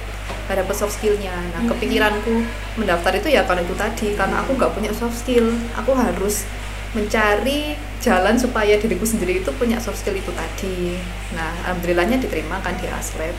nggak 0.46 0.62
dapet 0.62 0.74
soft 0.78 0.94
skillnya. 0.94 1.34
Nah 1.54 1.66
Hmm. 1.66 1.70
kepikiranku 1.74 2.34
mendaftar 2.78 3.12
itu 3.18 3.28
ya 3.34 3.42
karena 3.42 3.62
itu 3.66 3.74
tadi 3.74 4.14
karena 4.14 4.46
aku 4.46 4.54
nggak 4.54 4.72
punya 4.74 4.90
soft 4.94 5.18
skill. 5.18 5.50
Aku 5.74 5.90
harus 5.94 6.46
mencari 6.94 7.74
jalan 8.00 8.38
supaya 8.38 8.78
diriku 8.78 9.02
sendiri 9.02 9.42
itu 9.42 9.50
punya 9.58 9.76
soft 9.82 9.98
skill 10.00 10.14
itu 10.14 10.30
tadi. 10.32 10.96
Nah 11.34 11.50
alhamdulillahnya 11.66 12.22
diterima 12.22 12.62
kan 12.62 12.78
di 12.78 12.86
aslep 12.86 13.34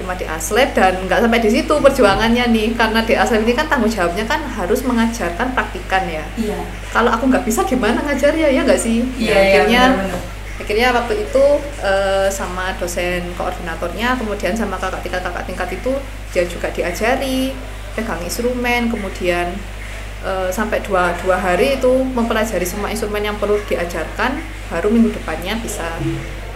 cuma 0.00 0.16
di 0.16 0.24
aslep 0.24 0.72
dan 0.72 0.96
nggak 1.04 1.20
sampai 1.20 1.38
di 1.38 1.50
situ 1.52 1.74
perjuangannya 1.76 2.48
nih 2.48 2.72
karena 2.72 3.04
di 3.04 3.12
aslep 3.12 3.44
ini 3.44 3.52
kan 3.52 3.68
tanggung 3.68 3.86
jawabnya 3.88 4.24
kan 4.24 4.40
harus 4.40 4.80
mengajarkan 4.80 5.52
praktikan 5.52 6.08
ya 6.08 6.24
Iya. 6.34 6.56
kalau 6.88 7.12
aku 7.12 7.28
nggak 7.28 7.44
bisa 7.44 7.60
gimana 7.62 8.00
ngajarnya 8.00 8.48
ya 8.48 8.64
nggak 8.64 8.80
sih 8.80 9.04
Iya, 9.14 9.28
Nah, 9.28 9.36
iya, 9.36 9.36
akhirnya 9.44 9.82
benar-benar. 9.92 10.20
akhirnya 10.56 10.88
waktu 10.90 11.14
itu 11.20 11.44
eh, 11.80 12.28
sama 12.30 12.72
dosen 12.74 13.20
koordinatornya 13.34 14.16
kemudian 14.16 14.52
sama 14.52 14.74
kakak 14.74 15.00
tingkat 15.00 15.20
kakak 15.20 15.44
tingkat 15.44 15.68
itu 15.70 15.92
dia 16.30 16.44
juga 16.44 16.68
diajari 16.68 17.52
pegang 17.92 18.20
instrumen 18.20 18.88
kemudian 18.88 19.52
eh, 20.20 20.48
sampai 20.48 20.80
dua, 20.80 21.12
dua 21.20 21.36
hari 21.36 21.76
itu 21.76 21.92
mempelajari 22.06 22.64
semua 22.64 22.88
instrumen 22.88 23.20
yang 23.20 23.36
perlu 23.36 23.60
diajarkan 23.64 24.36
baru 24.68 24.88
minggu 24.88 25.12
depannya 25.12 25.58
bisa 25.58 25.84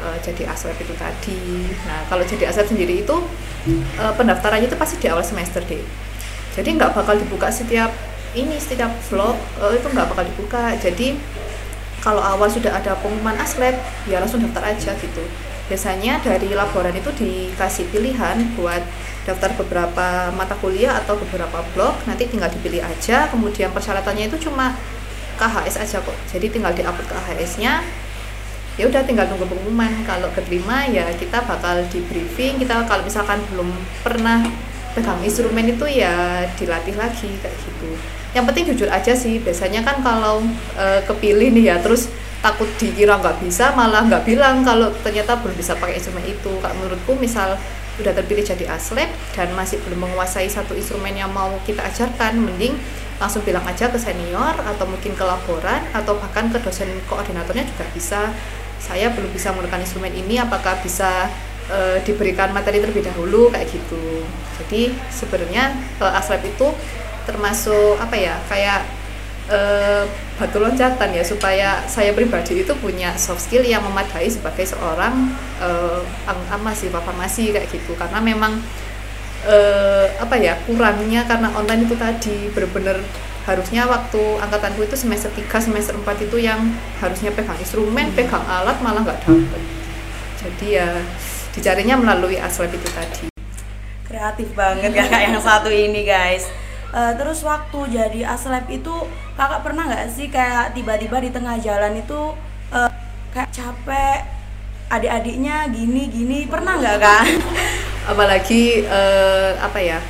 eh, 0.05 0.19
jadi 0.21 0.53
aslep 0.53 0.77
itu 0.77 0.93
tadi. 0.95 1.65
Nah 1.89 2.05
kalau 2.13 2.23
jadi 2.29 2.53
aslep 2.53 2.69
sendiri 2.69 3.03
itu 3.03 3.17
eh, 3.73 4.13
pendaftarannya 4.15 4.69
itu 4.69 4.77
pasti 4.77 5.01
di 5.01 5.09
awal 5.09 5.25
semester 5.25 5.65
deh 5.65 6.05
jadi 6.55 6.69
nggak 6.79 6.95
bakal 6.95 7.19
dibuka 7.19 7.51
setiap 7.51 7.91
ini 8.35 8.55
setiap 8.63 8.91
vlog 9.11 9.35
eh, 9.59 9.75
itu 9.79 9.87
nggak 9.91 10.07
bakal 10.15 10.25
dibuka. 10.27 10.75
Jadi 10.79 11.19
kalau 11.99 12.23
awal 12.23 12.47
sudah 12.47 12.71
ada 12.71 12.95
pengumuman 13.03 13.35
aslep 13.43 13.75
ya 14.07 14.23
langsung 14.23 14.43
daftar 14.43 14.71
aja 14.71 14.95
gitu. 14.95 15.23
Biasanya 15.67 16.23
dari 16.23 16.53
laporan 16.55 16.95
itu 16.95 17.11
dikasih 17.11 17.89
pilihan 17.91 18.55
buat 18.55 18.85
daftar 19.25 19.57
beberapa 19.57 20.29
mata 20.37 20.53
kuliah 20.61 21.01
atau 21.01 21.17
beberapa 21.17 21.65
blok 21.73 21.97
nanti 22.07 22.31
tinggal 22.31 22.53
dipilih 22.53 22.85
aja. 22.87 23.27
Kemudian 23.33 23.75
persyaratannya 23.75 24.31
itu 24.31 24.47
cuma 24.47 24.79
KHS 25.35 25.83
aja 25.83 25.99
kok. 26.05 26.15
Jadi 26.31 26.55
tinggal 26.55 26.71
diupload 26.71 27.11
ke 27.11 27.15
KHS-nya 27.19 27.83
ya 28.75 28.91
udah 28.91 29.03
tinggal 29.07 29.27
nunggu 29.31 29.47
pengumuman. 29.47 29.93
Kalau 30.07 30.29
keterima 30.35 30.87
ya 30.91 31.07
kita 31.15 31.43
bakal 31.47 31.83
di 31.91 32.03
briefing. 32.07 32.59
Kita 32.59 32.87
kalau 32.87 33.03
misalkan 33.07 33.39
belum 33.53 33.71
pernah 34.03 34.43
pegang 34.95 35.19
instrumen 35.23 35.67
itu 35.67 35.87
ya 35.91 36.47
dilatih 36.59 36.95
lagi 36.99 37.31
kayak 37.39 37.55
gitu. 37.55 37.91
Yang 38.35 38.45
penting 38.51 38.65
jujur 38.75 38.89
aja 38.91 39.13
sih. 39.15 39.39
Biasanya 39.39 39.87
kan 39.87 40.03
kalau 40.03 40.43
e, 40.75 40.87
kepilih 41.07 41.55
nih 41.55 41.75
ya 41.75 41.77
terus 41.79 42.11
takut 42.43 42.69
dikira 42.77 43.17
nggak 43.17 43.41
bisa 43.41 43.73
malah 43.73 44.05
nggak 44.05 44.29
bilang 44.29 44.61
kalau 44.61 44.93
ternyata 45.01 45.39
belum 45.39 45.55
bisa 45.55 45.79
pakai 45.79 46.03
instrumen 46.03 46.27
itu. 46.27 46.51
Kak 46.59 46.75
menurutku 46.75 47.15
misal 47.19 47.55
udah 47.95 48.11
terpilih 48.11 48.43
jadi 48.43 48.75
aslep 48.75 49.07
dan 49.39 49.55
masih 49.55 49.79
belum 49.87 50.11
menguasai 50.11 50.51
satu 50.51 50.75
instrumen 50.75 51.15
yang 51.15 51.31
mau 51.31 51.55
kita 51.63 51.79
ajarkan 51.87 52.43
mending 52.43 52.75
langsung 53.23 53.47
bilang 53.47 53.63
aja 53.63 53.87
ke 53.87 53.95
senior 53.95 54.59
atau 54.59 54.85
mungkin 54.91 55.15
ke 55.15 55.23
laporan 55.23 55.87
atau 55.95 56.19
bahkan 56.19 56.51
ke 56.51 56.59
dosen 56.59 56.91
koordinatornya 57.07 57.63
juga 57.63 57.87
bisa 57.95 58.35
saya 58.85 59.09
belum 59.17 59.33
bisa 59.33 59.57
menggunakan 59.57 59.81
instrumen 59.81 60.13
ini 60.13 60.37
apakah 60.37 60.77
bisa 60.85 61.33
e, 61.73 62.05
diberikan 62.05 62.53
materi 62.53 62.85
terlebih 62.85 63.09
dahulu 63.09 63.49
kayak 63.49 63.73
gitu. 63.73 64.29
Jadi 64.61 64.93
sebenarnya 65.09 65.73
e, 65.97 66.05
aslep 66.05 66.45
itu 66.45 66.69
termasuk 67.25 67.97
apa 67.97 68.13
ya 68.13 68.37
kayak 68.53 68.85
e, 69.49 69.59
batu 70.37 70.61
loncatan 70.61 71.17
ya 71.17 71.25
supaya 71.25 71.81
saya 71.89 72.13
pribadi 72.13 72.61
itu 72.61 72.77
punya 72.77 73.17
soft 73.17 73.49
skill 73.49 73.65
yang 73.65 73.81
memadai 73.81 74.29
sebagai 74.29 74.69
seorang 74.69 75.33
e, 75.65 75.69
mahasiswa 76.61 77.01
farmasi 77.01 77.57
kayak 77.57 77.73
gitu. 77.73 77.97
Karena 77.97 78.21
memang 78.21 78.61
uh, 79.49 80.07
apa 80.21 80.37
ya 80.41 80.57
kurangnya 80.65 81.25
karena 81.29 81.49
online 81.53 81.85
itu 81.87 81.97
tadi 81.97 82.49
benar-benar 82.53 82.99
harusnya 83.45 83.85
waktu 83.85 84.41
angkatanku 84.41 84.89
itu 84.89 84.97
semester 84.97 85.29
3 85.29 85.69
semester 85.69 85.93
4 86.01 86.25
itu 86.25 86.37
yang 86.41 86.65
harusnya 86.97 87.29
pegang 87.29 87.61
instrumen 87.61 88.09
pegang 88.17 88.41
alat 88.49 88.81
malah 88.81 89.05
nggak 89.05 89.21
dapet. 89.21 89.63
Jadi 90.41 90.67
ya 90.81 90.89
dicarinya 91.53 92.01
melalui 92.01 92.41
aslab 92.41 92.73
itu 92.73 92.89
tadi. 92.89 93.29
Kreatif 94.09 94.49
banget 94.57 94.97
kakak 94.97 95.23
yang 95.29 95.37
satu 95.45 95.69
ini 95.69 96.09
guys. 96.09 96.49
Uh, 96.95 97.13
terus 97.21 97.45
waktu 97.45 97.79
jadi 97.93 98.33
aslab 98.33 98.65
itu 98.73 98.93
kakak 99.37 99.61
pernah 99.61 99.93
nggak 99.93 100.09
sih 100.09 100.33
kayak 100.33 100.73
tiba-tiba 100.73 101.21
di 101.21 101.29
tengah 101.29 101.61
jalan 101.61 102.01
itu 102.01 102.33
uh, 102.73 102.91
kayak 103.35 103.51
capek 103.53 104.25
adik-adiknya 104.89 105.69
gini 105.69 106.09
gini 106.09 106.39
pernah 106.49 106.81
nggak 106.81 106.97
kak? 106.97 107.25
Apalagi 108.09 108.89
uh, 108.89 109.53
apa 109.61 109.81
ya 109.85 110.01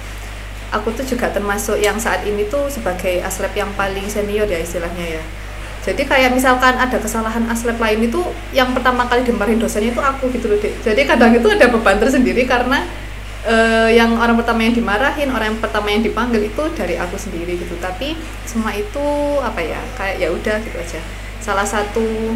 aku 0.75 0.91
tuh 0.93 1.07
juga 1.07 1.31
termasuk 1.31 1.79
yang 1.79 1.97
saat 2.03 2.27
ini 2.27 2.51
tuh 2.51 2.67
sebagai 2.67 3.23
aslep 3.23 3.55
yang 3.55 3.71
paling 3.79 4.05
senior 4.11 4.51
ya 4.51 4.59
istilahnya 4.59 5.21
ya. 5.21 5.25
Jadi 5.85 6.03
kayak 6.09 6.33
misalkan 6.33 6.75
ada 6.81 6.97
kesalahan 6.97 7.45
aslep 7.47 7.77
lain 7.77 8.09
itu 8.09 8.19
yang 8.57 8.73
pertama 8.73 9.05
kali 9.05 9.23
dimarahin 9.23 9.61
dosennya 9.61 9.93
itu 9.93 10.01
aku 10.01 10.33
gitu 10.33 10.49
loh 10.49 10.57
dek 10.57 10.81
jadi 10.81 11.05
kadang 11.05 11.37
itu 11.37 11.45
ada 11.45 11.69
beban 11.69 12.01
tersendiri 12.01 12.49
karena 12.49 12.89
uh, 13.45 13.93
yang 13.93 14.17
orang 14.17 14.33
pertama 14.41 14.65
yang 14.65 14.73
dimarahin 14.73 15.29
orang 15.29 15.53
yang 15.53 15.61
pertama 15.61 15.93
yang 15.93 16.01
dipanggil 16.01 16.41
itu 16.41 16.65
dari 16.73 16.97
aku 16.97 17.17
sendiri 17.21 17.61
gitu. 17.61 17.77
Tapi 17.79 18.17
semua 18.49 18.73
itu 18.73 19.07
apa 19.45 19.61
ya 19.61 19.81
kayak 20.01 20.17
ya 20.19 20.29
udah 20.33 20.57
gitu 20.65 20.77
aja. 20.81 21.01
Salah 21.45 21.69
satu 21.69 22.33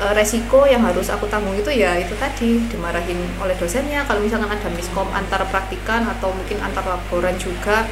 uh, 0.00 0.12
resiko 0.14 0.64
yang 0.64 0.82
harus 0.86 1.10
aku 1.10 1.26
tanggung 1.26 1.54
itu 1.54 1.68
ya 1.74 1.98
itu 1.98 2.14
tadi 2.16 2.62
dimarahin 2.70 3.18
oleh 3.42 3.54
dosennya. 3.58 4.06
Kalau 4.06 4.22
misalkan 4.22 4.50
ada 4.50 4.68
miskom 4.72 5.08
antara 5.10 5.44
praktikan 5.46 6.06
atau 6.06 6.32
mungkin 6.32 6.58
antar 6.62 6.86
laporan 6.86 7.34
juga 7.36 7.84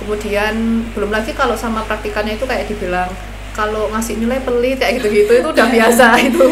kemudian 0.00 0.80
belum 0.96 1.12
lagi 1.12 1.36
kalau 1.36 1.52
sama 1.52 1.84
praktikannya 1.84 2.40
itu 2.40 2.48
kayak 2.48 2.72
dibilang 2.72 3.12
kalau 3.52 3.92
ngasih 3.92 4.16
nilai 4.16 4.40
pelit 4.40 4.80
kayak 4.80 5.02
gitu-gitu 5.02 5.44
itu 5.44 5.48
udah 5.50 5.66
biasa 5.68 6.16
itu. 6.30 6.46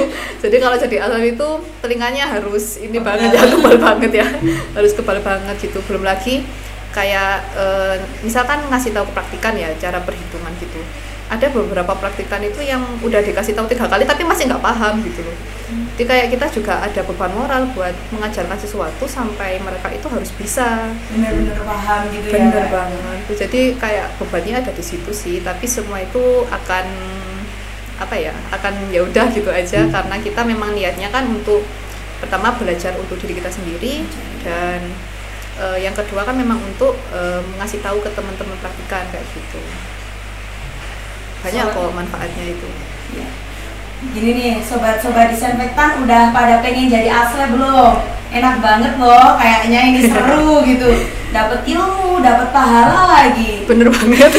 Jadi 0.44 0.56
kalau 0.60 0.76
jadi 0.76 0.96
asal 1.08 1.22
itu 1.24 1.48
telinganya 1.80 2.28
harus 2.28 2.76
ini 2.82 2.98
banget 3.00 3.32
ya 3.32 3.48
kebal 3.48 3.78
banget 3.80 4.12
ya. 4.20 4.26
Harus 4.76 4.92
kebal 4.92 5.22
banget 5.22 5.56
gitu. 5.62 5.78
Belum 5.88 6.04
lagi 6.04 6.44
kayak 6.92 7.44
e, 7.54 7.64
misalkan 8.26 8.58
ngasih 8.68 8.90
tahu 8.90 9.06
praktikan 9.14 9.54
ya 9.54 9.70
cara 9.78 10.02
perhitungan 10.02 10.50
gitu 10.58 10.80
ada 11.28 11.46
beberapa 11.52 11.92
praktikan 11.92 12.40
itu 12.40 12.64
yang 12.64 12.80
udah 13.04 13.20
dikasih 13.20 13.52
tahu 13.52 13.68
tiga 13.68 13.84
kali 13.84 14.08
tapi 14.08 14.24
masih 14.24 14.48
nggak 14.48 14.64
paham 14.64 15.04
gitu 15.04 15.20
loh. 15.20 15.36
Jadi 15.68 16.04
kayak 16.08 16.26
kita 16.32 16.46
juga 16.48 16.80
ada 16.80 17.00
beban 17.04 17.32
moral 17.36 17.68
buat 17.76 17.92
mengajarkan 18.16 18.56
sesuatu 18.56 19.04
sampai 19.04 19.60
mereka 19.60 19.92
itu 19.92 20.08
harus 20.08 20.32
bisa. 20.32 20.88
Benar-benar 21.12 21.60
paham 21.68 22.02
gitu 22.08 22.32
bener 22.32 22.40
ya. 22.40 22.48
Benar 22.48 22.66
banget. 22.72 23.18
Jadi 23.36 23.60
kayak 23.76 24.08
bebannya 24.16 24.54
ada 24.64 24.72
di 24.72 24.84
situ 24.84 25.10
sih 25.12 25.44
tapi 25.44 25.68
semua 25.68 26.00
itu 26.00 26.48
akan 26.48 26.86
apa 27.98 28.14
ya 28.14 28.32
akan 28.54 28.88
ya 28.88 29.04
udah 29.04 29.26
gitu 29.34 29.50
aja. 29.52 29.84
Hmm. 29.84 29.92
karena 29.92 30.16
kita 30.22 30.40
memang 30.46 30.72
niatnya 30.72 31.12
kan 31.12 31.28
untuk 31.28 31.66
pertama 32.18 32.54
belajar 32.56 32.94
untuk 32.98 33.18
diri 33.20 33.38
kita 33.38 33.50
sendiri 33.50 34.02
dan 34.42 34.80
uh, 35.58 35.78
yang 35.78 35.94
kedua 35.94 36.26
kan 36.26 36.34
memang 36.34 36.58
untuk 36.62 36.94
uh, 37.14 37.42
mengasih 37.54 37.78
tahu 37.82 38.02
ke 38.02 38.10
teman-teman 38.14 38.58
praktikan 38.58 39.06
kayak 39.10 39.26
gitu 39.34 39.60
banyak 41.48 41.66
kok 41.72 41.92
manfaatnya 41.96 42.44
itu. 42.52 42.68
Ya. 43.16 43.28
gini 44.14 44.30
nih 44.36 44.52
sobat-sobat 44.62 45.32
disinfektan 45.32 46.04
udah 46.06 46.30
pada 46.30 46.60
pengen 46.60 46.92
jadi 46.92 47.08
asle 47.08 47.56
belum? 47.56 47.98
Enak 48.28 48.60
banget 48.60 48.92
loh 49.00 49.40
kayaknya 49.40 49.80
ini 49.88 50.00
seru 50.04 50.60
gitu. 50.70 51.08
Dapat 51.32 51.64
ilmu 51.64 52.20
dapat 52.20 52.52
pahala 52.52 53.08
lagi. 53.08 53.64
Bener 53.64 53.88
banget. 53.88 54.32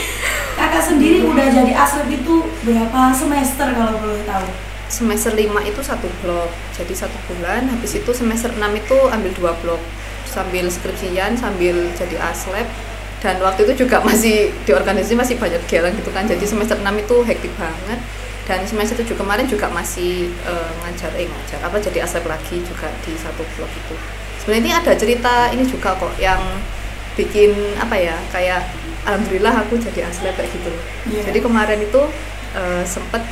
Kakak 0.60 0.84
sendiri 0.84 1.24
udah 1.24 1.48
jadi 1.48 1.72
asle 1.72 2.04
itu 2.12 2.44
berapa 2.62 3.16
semester 3.16 3.72
kalau 3.72 3.96
boleh 3.98 4.22
tahu? 4.28 4.46
Semester 4.90 5.32
5 5.32 5.70
itu 5.70 5.80
satu 5.80 6.06
blok. 6.20 6.50
Jadi 6.76 6.92
satu 6.92 7.16
bulan 7.30 7.72
habis 7.72 7.96
itu 7.96 8.10
semester 8.12 8.52
6 8.52 8.60
itu 8.76 8.98
ambil 9.08 9.32
dua 9.32 9.52
blok. 9.64 9.80
Sambil 10.28 10.68
skripsian 10.68 11.34
sambil 11.40 11.90
jadi 11.96 12.20
aslep 12.20 12.68
dan 13.20 13.36
waktu 13.44 13.68
itu 13.68 13.84
juga 13.84 14.00
masih 14.08 14.48
di 14.64 14.72
organisasi 14.72 15.14
masih 15.14 15.36
banyak 15.36 15.60
kegiatan 15.68 15.92
gitu 15.92 16.10
kan. 16.10 16.24
Jadi 16.24 16.44
semester 16.48 16.76
6 16.80 16.88
itu 17.04 17.16
hektik 17.28 17.52
banget. 17.60 18.00
Dan 18.48 18.66
semester 18.66 18.98
7 18.98 19.14
kemarin 19.14 19.46
juga 19.46 19.70
masih 19.70 20.32
uh, 20.42 20.72
ngajar 20.82 21.14
eh 21.14 21.28
ngajar 21.28 21.62
apa 21.62 21.76
jadi 21.78 22.02
asep 22.02 22.24
lagi 22.26 22.58
juga 22.66 22.90
di 23.06 23.14
satu 23.14 23.46
blog 23.54 23.70
itu. 23.70 23.94
Sebenarnya 24.42 24.62
ini 24.64 24.72
ada 24.74 24.92
cerita 24.96 25.34
ini 25.54 25.62
juga 25.68 25.94
kok 25.94 26.18
yang 26.18 26.40
bikin 27.14 27.54
apa 27.78 27.94
ya 27.94 28.16
kayak 28.32 28.66
alhamdulillah 29.06 29.54
aku 29.62 29.78
jadi 29.78 30.08
asep 30.08 30.34
kayak 30.34 30.50
gitu. 30.50 30.72
Yeah. 31.12 31.30
jadi 31.30 31.38
kemarin 31.44 31.78
itu 31.78 32.02
uh, 32.56 32.82
sempet 32.82 33.22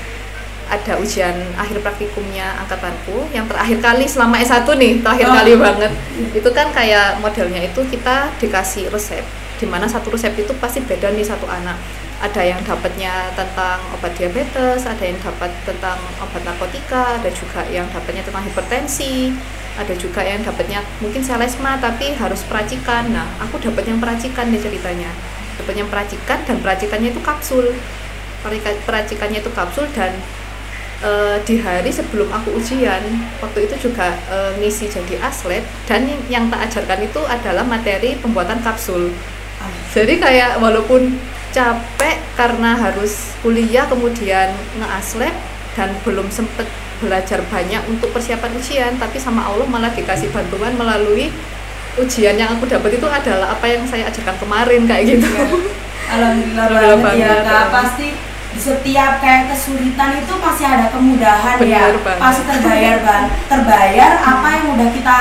ada 0.68 1.00
ujian 1.00 1.34
akhir 1.56 1.82
praktikumnya 1.82 2.54
angkatanku. 2.62 3.32
Yang 3.34 3.56
terakhir 3.56 3.78
kali 3.80 4.04
selama 4.06 4.36
S1 4.38 4.68
nih 4.68 4.92
terakhir 5.02 5.26
oh. 5.26 5.34
kali 5.34 5.52
banget. 5.58 5.92
Itu 6.36 6.50
kan 6.54 6.70
kayak 6.70 7.24
modelnya 7.24 7.64
itu 7.64 7.80
kita 7.90 8.30
dikasih 8.38 8.92
resep 8.92 9.24
di 9.58 9.66
mana 9.66 9.90
satu 9.90 10.14
resep 10.14 10.32
itu 10.38 10.54
pasti 10.62 10.80
beda 10.86 11.10
nih 11.12 11.26
satu 11.26 11.44
anak. 11.50 11.76
Ada 12.18 12.42
yang 12.42 12.58
dapatnya 12.66 13.30
tentang 13.34 13.78
obat 13.94 14.10
diabetes 14.18 14.86
ada 14.86 15.04
yang 15.06 15.18
dapat 15.22 15.50
tentang 15.62 15.98
obat 16.18 16.42
narkotika 16.42 17.18
ada 17.18 17.30
juga 17.30 17.62
yang 17.70 17.86
dapatnya 17.94 18.26
tentang 18.26 18.42
hipertensi 18.42 19.30
ada 19.78 19.94
juga 19.94 20.26
yang 20.26 20.42
dapatnya 20.42 20.82
mungkin 20.98 21.22
selesma 21.22 21.78
tapi 21.78 22.14
harus 22.18 22.42
peracikan. 22.46 23.14
Nah 23.14 23.26
aku 23.38 23.62
dapat 23.62 23.86
yang 23.86 24.02
peracikan 24.02 24.50
nih 24.50 24.58
ceritanya. 24.58 25.10
Dapat 25.62 25.74
yang 25.78 25.88
peracikan 25.90 26.42
dan 26.42 26.58
peracikannya 26.58 27.14
itu 27.14 27.22
kapsul. 27.22 27.70
Peracikannya 28.86 29.38
itu 29.38 29.50
kapsul 29.54 29.86
dan 29.94 30.14
e, 31.02 31.10
di 31.46 31.62
hari 31.62 31.90
sebelum 31.90 32.26
aku 32.30 32.58
ujian 32.58 33.02
waktu 33.38 33.70
itu 33.70 33.90
juga 33.90 34.14
e, 34.26 34.58
ngisi 34.62 34.90
jadi 34.90 35.18
aslet 35.22 35.62
dan 35.86 36.06
yang 36.26 36.50
tak 36.50 36.70
ajarkan 36.70 37.00
itu 37.06 37.20
adalah 37.26 37.62
materi 37.66 38.18
pembuatan 38.18 38.58
kapsul 38.62 39.10
jadi 39.92 40.14
kayak 40.20 40.50
walaupun 40.60 41.16
capek 41.50 42.16
karena 42.36 42.76
harus 42.76 43.34
kuliah 43.40 43.88
kemudian 43.88 44.52
ngeaslep 44.78 45.32
dan 45.74 45.90
belum 46.04 46.28
sempet 46.28 46.68
belajar 46.98 47.40
banyak 47.46 47.82
untuk 47.86 48.10
persiapan 48.10 48.52
ujian 48.58 48.92
tapi 48.98 49.22
sama 49.22 49.46
Allah 49.46 49.66
malah 49.70 49.94
dikasih 49.94 50.28
bantuan 50.34 50.74
melalui 50.74 51.30
ujian 51.98 52.34
yang 52.38 52.54
aku 52.54 52.66
dapat 52.66 52.98
itu 52.98 53.06
adalah 53.06 53.54
apa 53.54 53.66
yang 53.66 53.82
saya 53.86 54.06
ajarkan 54.10 54.36
kemarin 54.38 54.86
kayak 54.86 55.18
gitu 55.18 55.26
ya. 55.26 55.46
Alhamdulillah, 56.08 56.66
Alhamdulillah 56.66 56.98
banget 57.02 57.26
ya 57.26 57.34
kak 57.42 57.66
pasti 57.74 58.08
di 58.48 58.60
setiap 58.64 59.12
kayak 59.20 59.52
kesulitan 59.52 60.10
itu 60.24 60.32
pasti 60.40 60.64
ada 60.64 60.86
kemudahan 60.88 61.56
ya. 61.58 61.62
Bener 61.62 61.94
ya 61.94 62.00
banget. 62.00 62.22
pasti 62.22 62.42
terbayar 62.48 62.96
ban 63.02 63.24
terbayar 63.50 64.12
apa 64.24 64.48
yang 64.56 64.66
udah 64.78 64.88
kita 64.94 65.18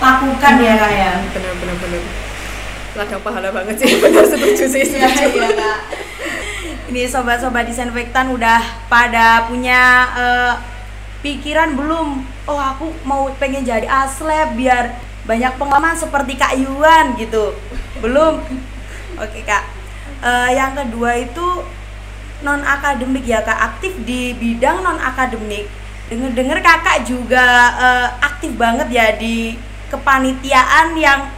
lakukan 0.00 0.54
ya 0.58 0.74
kak 0.80 0.92
ya 0.94 1.12
benar 1.34 1.52
benar 1.60 1.76
benar 1.78 2.19
ladang 2.98 3.22
pahala 3.22 3.48
banget 3.54 3.86
sih 3.86 3.96
benar 4.02 4.26
setuju 4.26 4.64
sih 4.66 4.82
iya, 4.82 5.06
setuju. 5.06 5.38
Iya, 5.38 5.48
iya, 5.54 5.74
ini 6.90 7.06
sobat-sobat 7.06 7.70
disinfektan 7.70 8.34
udah 8.34 8.58
pada 8.90 9.46
punya 9.46 10.10
uh, 10.10 10.54
pikiran 11.22 11.78
belum? 11.78 12.26
Oh 12.50 12.58
aku 12.58 12.90
mau 13.06 13.30
pengen 13.38 13.62
jadi 13.62 13.86
aslep 13.86 14.58
biar 14.58 14.98
banyak 15.22 15.54
pengalaman 15.54 15.94
seperti 15.94 16.34
Kak 16.34 16.58
Yuan 16.58 17.14
gitu. 17.14 17.54
Belum? 18.02 18.42
Oke 19.22 19.40
Kak. 19.46 19.62
Uh, 20.20 20.50
yang 20.50 20.74
kedua 20.74 21.14
itu 21.14 21.62
non 22.42 22.60
akademik 22.66 23.22
ya 23.22 23.46
kak. 23.46 23.76
Aktif 23.76 23.94
di 24.02 24.34
bidang 24.34 24.82
non 24.82 24.98
akademik 24.98 25.70
denger 26.10 26.34
dengar 26.34 26.58
kakak 26.58 27.06
juga 27.06 27.70
uh, 27.78 28.08
aktif 28.18 28.50
banget 28.58 28.90
ya 28.90 29.14
di 29.14 29.54
kepanitiaan 29.94 30.98
yang 30.98 31.30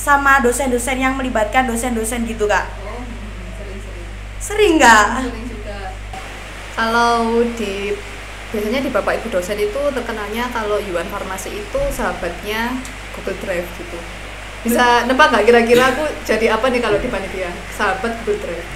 sama 0.00 0.40
dosen-dosen 0.40 0.96
yang 0.96 1.12
melibatkan 1.12 1.68
dosen-dosen 1.68 2.24
gitu 2.24 2.48
kak? 2.48 2.64
Oh 2.88 3.04
sering-sering. 3.60 4.06
Sering 4.40 4.72
nggak? 4.80 5.06
Sering 5.28 5.46
juga. 5.52 5.78
Kalau 6.72 7.44
di 7.60 7.92
biasanya 8.50 8.80
di 8.80 8.90
bapak 8.90 9.20
ibu 9.20 9.28
dosen 9.28 9.60
itu 9.60 9.80
terkenalnya 9.92 10.48
kalau 10.50 10.80
Yuan 10.80 11.06
Farmasi 11.12 11.52
itu 11.52 11.80
sahabatnya 11.92 12.80
Google 13.12 13.36
Drive 13.44 13.68
gitu. 13.76 13.98
Bisa 14.64 15.04
nebak 15.04 15.36
nggak 15.36 15.44
kira-kira 15.44 15.92
aku 15.92 16.08
jadi 16.24 16.56
apa 16.56 16.72
nih 16.72 16.80
kalau 16.80 16.96
di 16.96 17.08
panitia? 17.12 17.52
Sahabat 17.76 18.24
Google 18.24 18.40
Drive. 18.40 18.68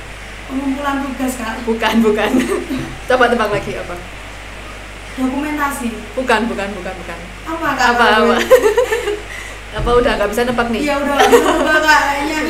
Pengumpulan 0.45 1.01
tugas 1.09 1.41
kak. 1.41 1.57
Bukan 1.65 1.95
bukan. 2.05 2.31
Coba 3.09 3.33
tebak 3.33 3.49
lagi 3.49 3.73
apa? 3.81 3.97
Dokumentasi. 5.17 5.89
Bukan 6.21 6.41
bukan 6.53 6.69
bukan 6.77 6.95
bukan. 7.01 7.19
Apa 7.49 7.67
kak? 7.73 7.87
Apa? 7.97 8.07
Apa 8.13 8.37
apa 9.75 9.91
udah 9.91 10.13
nggak 10.17 10.31
bisa 10.31 10.43
nebak 10.47 10.69
nih? 10.71 10.81
Iya 10.87 10.95
udah 11.03 11.17
nebak 11.19 11.79
kayaknya 11.83 12.41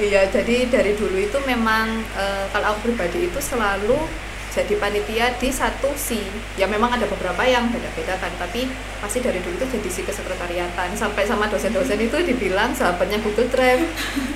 iya. 0.00 0.22
Jadi 0.26 0.72
dari 0.72 0.92
dulu 0.96 1.16
itu 1.20 1.38
memang 1.44 2.00
e, 2.16 2.24
kalau 2.50 2.74
aku 2.74 2.90
pribadi 2.90 3.28
itu 3.28 3.38
selalu 3.38 4.00
jadi 4.52 4.74
panitia 4.76 5.32
di 5.36 5.48
satu 5.48 5.92
si. 5.96 6.20
Ya 6.56 6.68
memang 6.68 6.92
ada 6.92 7.08
beberapa 7.08 7.40
yang 7.44 7.68
beda-beda 7.72 8.16
kan 8.20 8.32
tapi 8.36 8.68
pasti 9.00 9.20
dari 9.20 9.40
dulu 9.40 9.56
itu 9.56 9.66
jadi 9.68 9.88
si 9.88 10.00
kesekretariatan. 10.04 10.96
Sampai 10.96 11.28
sama 11.28 11.48
dosen-dosen 11.48 12.00
itu 12.00 12.16
dibilang 12.24 12.72
sahabatnya 12.72 13.20
Google 13.20 13.48
Drive. 13.52 13.84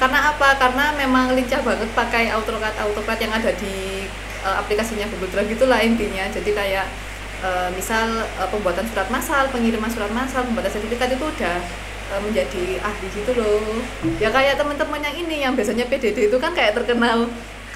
Karena 0.00 0.32
apa? 0.32 0.56
Karena 0.60 0.92
memang 0.96 1.32
lincah 1.32 1.60
banget 1.64 1.88
pakai 1.96 2.32
AutoCAD 2.36 2.74
AutoCAD 2.84 3.18
yang 3.24 3.32
ada 3.32 3.50
di 3.56 4.08
e, 4.44 4.48
aplikasinya 4.48 5.08
Google 5.16 5.32
Drive 5.32 5.50
itulah 5.56 5.80
intinya. 5.80 6.24
Jadi 6.32 6.52
kayak 6.52 6.86
e, 7.44 7.50
misal 7.76 8.24
e, 8.24 8.42
pembuatan 8.48 8.84
surat 8.88 9.08
massal 9.12 9.48
pengiriman 9.52 9.88
surat 9.92 10.12
massal 10.12 10.44
pembuatan 10.44 10.72
sertifikat 10.72 11.12
itu 11.12 11.24
udah 11.24 11.60
menjadi 12.22 12.78
ahli 12.80 13.06
gitu 13.10 13.32
loh. 13.34 13.82
Ya 14.22 14.30
kayak 14.30 14.58
teman-teman 14.58 15.02
yang 15.02 15.16
ini 15.16 15.36
yang 15.42 15.52
biasanya 15.58 15.90
PDD 15.90 16.30
itu 16.30 16.36
kan 16.38 16.54
kayak 16.54 16.78
terkenal 16.78 17.26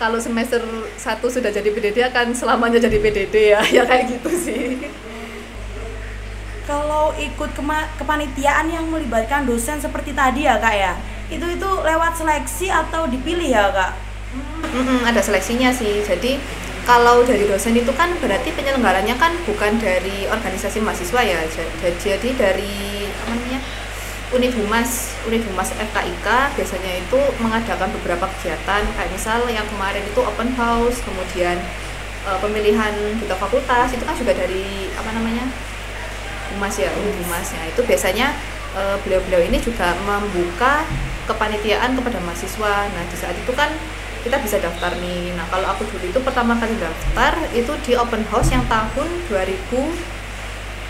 kalau 0.01 0.16
semester 0.16 0.64
satu 0.97 1.29
sudah 1.29 1.53
jadi 1.53 1.69
PDD 1.69 2.01
akan 2.09 2.33
selamanya 2.33 2.81
jadi 2.81 2.97
PDD 2.97 3.35
ya 3.53 3.61
ya 3.77 3.83
kayak 3.85 4.16
gitu 4.16 4.31
sih. 4.33 4.64
Kalau 6.64 7.11
ikut 7.19 7.51
kema 7.59 7.90
kepanitiaan 7.99 8.71
yang 8.71 8.87
melibatkan 8.87 9.43
dosen 9.43 9.83
seperti 9.83 10.14
tadi 10.14 10.47
ya 10.47 10.57
kak 10.62 10.75
ya? 10.79 10.95
Itu 11.27 11.45
itu 11.51 11.71
lewat 11.83 12.14
seleksi 12.14 12.71
atau 12.71 13.11
dipilih 13.11 13.51
ya 13.51 13.75
kak? 13.75 13.93
Mm 14.71 14.83
-mm, 14.87 14.99
ada 15.11 15.19
seleksinya 15.19 15.75
sih. 15.75 16.07
Jadi 16.07 16.38
kalau 16.87 17.27
dari 17.27 17.45
dosen 17.45 17.75
itu 17.75 17.90
kan 17.93 18.14
berarti 18.23 18.55
penyelenggaranya 18.55 19.19
kan 19.19 19.35
bukan 19.43 19.83
dari 19.83 20.31
organisasi 20.31 20.79
mahasiswa 20.79 21.21
ya. 21.27 21.38
Jadi 21.83 22.38
dari 22.38 23.10
Unit 24.31 24.55
Humas, 24.55 25.11
Unit 25.27 25.43
Humas 25.43 25.75
FKIK 25.75 26.29
biasanya 26.55 27.03
itu 27.03 27.19
mengadakan 27.43 27.90
beberapa 27.99 28.31
kegiatan 28.38 28.87
kayak 28.87 29.11
misal 29.11 29.43
yang 29.51 29.66
kemarin 29.66 30.07
itu 30.07 30.23
open 30.23 30.55
house, 30.55 31.03
kemudian 31.03 31.59
e, 32.23 32.31
pemilihan 32.38 32.95
duta 33.19 33.35
fakultas 33.35 33.90
itu 33.90 34.07
kan 34.07 34.14
juga 34.14 34.31
dari 34.38 34.87
apa 34.95 35.11
namanya 35.11 35.51
Humas 36.55 36.79
ya, 36.79 36.95
Unit 36.95 37.19
Humasnya 37.27 37.75
itu 37.75 37.83
biasanya 37.83 38.31
e, 38.71 39.03
beliau-beliau 39.03 39.51
ini 39.51 39.59
juga 39.59 39.99
membuka 40.07 40.87
kepanitiaan 41.27 41.99
kepada 41.99 42.23
mahasiswa. 42.23 42.87
Nah 42.87 43.03
di 43.11 43.16
saat 43.19 43.35
itu 43.35 43.51
kan 43.51 43.75
kita 44.23 44.38
bisa 44.38 44.62
daftar 44.62 44.95
nih. 45.03 45.35
Nah 45.35 45.51
kalau 45.51 45.75
aku 45.75 45.90
dulu 45.90 46.07
itu 46.07 46.23
pertama 46.23 46.55
kali 46.55 46.79
daftar 46.79 47.35
itu 47.51 47.73
di 47.83 47.99
open 47.99 48.23
house 48.31 48.55
yang 48.55 48.62
tahun 48.71 49.11
2000 49.27 50.14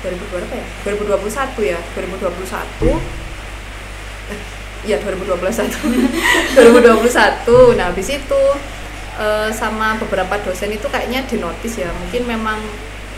2000 0.05 0.29
berapa 0.29 0.55
ya? 0.57 0.67
2021 0.85 1.73
ya, 1.73 1.81
2021 1.97 3.20
ya 4.89 4.97
2021 4.97 6.57
2021 6.57 7.77
nah 7.77 7.93
habis 7.93 8.09
itu 8.09 8.43
uh, 9.21 9.51
sama 9.53 10.01
beberapa 10.01 10.41
dosen 10.41 10.73
itu 10.73 10.87
kayaknya 10.89 11.25
dinotis 11.29 11.77
ya. 11.77 11.91
Mungkin 11.93 12.23
memang 12.25 12.59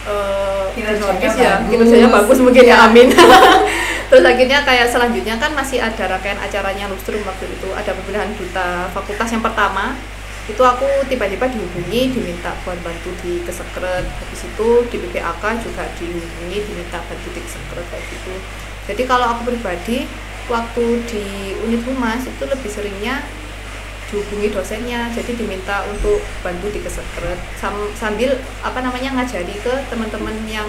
uh, 0.07 0.67
dinotis 0.75 1.35
ya. 1.39 1.63
kinerjanya 1.71 2.11
bagus 2.11 2.39
mungkin 2.43 2.65
ya, 2.67 2.75
ya 2.75 2.77
amin. 2.91 3.15
Terus 4.11 4.25
akhirnya 4.27 4.61
kayak 4.67 4.91
selanjutnya 4.91 5.39
kan 5.39 5.55
masih 5.55 5.79
ada 5.81 6.05
rangkaian 6.11 6.37
acaranya 6.43 6.91
lustrum 6.91 7.23
waktu 7.23 7.47
itu. 7.49 7.69
Ada 7.73 7.95
pemilihan 7.95 8.31
duta 8.35 8.91
fakultas 8.91 9.31
yang 9.31 9.41
pertama. 9.41 9.95
Itu 10.51 10.67
aku 10.67 11.07
tiba-tiba 11.07 11.47
dihubungi 11.47 12.11
diminta 12.11 12.51
buat 12.67 12.75
bantu 12.83 13.15
di 13.23 13.47
kesekret 13.47 14.03
habis 14.03 14.43
itu 14.43 14.69
di 14.91 14.97
BPAK 14.99 15.63
juga 15.63 15.87
dihubungi 15.95 16.59
diminta 16.67 16.99
bantu 16.99 17.31
di 17.31 17.41
kesekret 17.47 17.87
kayak 17.87 18.05
gitu. 18.11 18.35
Jadi 18.91 19.03
kalau 19.07 19.31
aku 19.31 19.55
pribadi 19.55 20.11
waktu 20.53 20.85
di 21.09 21.57
unit 21.65 21.81
humas 21.89 22.29
itu 22.29 22.45
lebih 22.45 22.69
seringnya 22.69 23.25
dihubungi 24.13 24.53
dosennya 24.53 25.09
jadi 25.17 25.33
diminta 25.33 25.89
untuk 25.89 26.21
bantu 26.45 26.69
di 26.69 26.85
kesekret 26.85 27.41
sambil 27.97 28.37
apa 28.61 28.85
namanya 28.85 29.17
ngajari 29.17 29.57
ke 29.57 29.75
teman-teman 29.89 30.37
yang 30.45 30.69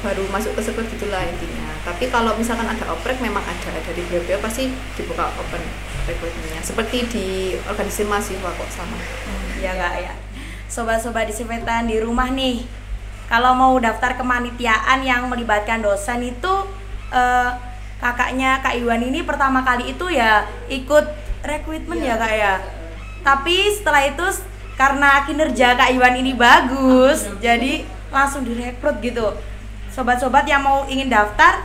baru 0.00 0.24
masuk 0.32 0.56
ke 0.56 0.64
sekret 0.64 0.88
gitulah 0.88 1.20
intinya. 1.20 1.76
Tapi 1.84 2.08
kalau 2.08 2.32
misalkan 2.40 2.64
ada 2.64 2.88
oprek 2.88 3.20
memang 3.20 3.44
ada 3.44 3.76
dari 3.84 4.00
beliau 4.08 4.40
pasti 4.40 4.72
dibuka 4.96 5.28
open 5.36 5.60
recruitmentnya 6.08 6.64
seperti 6.64 7.04
di 7.12 7.26
organisasi 7.68 8.08
mahasiswa 8.08 8.50
kok 8.56 8.70
sama. 8.72 8.96
Hmm, 8.96 9.60
ya 9.60 9.76
enggak 9.76 9.94
ya. 10.08 10.14
Sobat-sobat 10.72 11.28
disinfektan 11.28 11.84
di 11.84 12.00
rumah 12.00 12.32
nih 12.32 12.64
kalau 13.28 13.52
mau 13.52 13.76
daftar 13.76 14.16
kemanitiaan 14.16 15.04
yang 15.04 15.28
melibatkan 15.28 15.84
dosen 15.84 16.24
itu 16.24 16.52
uh, 17.12 17.50
kakaknya 18.00 18.64
Kak 18.64 18.74
Iwan 18.80 19.04
ini 19.04 19.20
pertama 19.22 19.60
kali 19.60 19.92
itu 19.92 20.08
ya 20.08 20.48
ikut 20.72 21.04
rekrutmen 21.44 22.00
ya, 22.00 22.16
ya 22.16 22.20
Kak 22.20 22.32
ya. 22.34 22.54
Tapi 23.20 23.56
setelah 23.76 24.02
itu 24.08 24.26
karena 24.80 25.22
kinerja 25.28 25.76
Kak 25.76 25.92
Iwan 25.92 26.16
ini 26.16 26.32
bagus, 26.32 27.28
ah, 27.28 27.36
jadi 27.38 27.84
langsung 28.08 28.48
direkrut 28.48 28.96
gitu. 29.04 29.36
Sobat-sobat 29.92 30.48
yang 30.48 30.64
mau 30.64 30.88
ingin 30.88 31.12
daftar, 31.12 31.60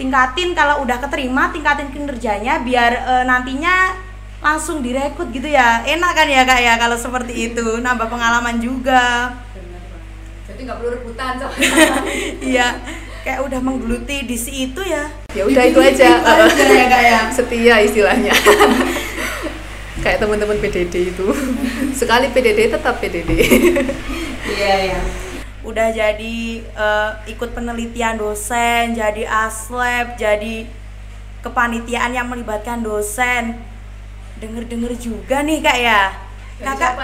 tingkatin 0.00 0.56
kalau 0.56 0.80
udah 0.80 0.96
keterima, 1.04 1.52
tingkatin 1.52 1.92
kinerjanya 1.92 2.64
biar 2.64 2.92
e, 2.96 3.12
nantinya 3.28 3.92
langsung 4.40 4.80
direkrut 4.80 5.28
gitu 5.28 5.52
ya. 5.52 5.84
Enak 5.84 6.12
kan 6.16 6.28
ya 6.32 6.42
Kak 6.48 6.60
ya 6.64 6.74
kalau 6.80 6.96
seperti 6.96 7.52
itu, 7.52 7.84
nambah 7.84 8.08
pengalaman 8.08 8.56
juga. 8.56 9.36
Jadi 10.48 10.60
nggak 10.64 10.78
perlu 10.80 10.90
rebutan. 10.96 11.34
Iya 12.56 12.95
kayak 13.26 13.42
udah 13.42 13.58
menggeluti 13.58 14.22
di 14.22 14.38
si 14.38 14.70
itu 14.70 14.78
ya. 14.86 15.10
Ya 15.34 15.42
udah 15.42 15.62
itu 15.66 15.82
aja, 15.82 16.22
itu 16.22 16.30
aja 16.30 16.64
ya 16.70 17.00
ya. 17.02 17.20
Setia 17.34 17.82
istilahnya. 17.82 18.30
Kayak 20.06 20.22
teman-teman 20.22 20.62
PDD 20.62 21.10
itu. 21.10 21.26
Sekali 21.98 22.30
PDD 22.30 22.70
tetap 22.70 23.02
PDD 23.02 23.30
iya 24.46 24.94
ya. 24.94 25.00
Udah 25.66 25.90
jadi 25.90 26.62
uh, 26.78 27.18
ikut 27.26 27.50
penelitian 27.50 28.14
dosen 28.14 28.94
jadi 28.94 29.26
aslab 29.26 30.14
jadi 30.14 30.70
kepanitiaan 31.42 32.14
yang 32.14 32.30
melibatkan 32.30 32.86
dosen. 32.86 33.58
Denger-denger 34.38 34.94
juga 35.02 35.42
nih 35.42 35.58
kak 35.66 35.78
ya. 35.82 36.14
Kakak 36.62 36.94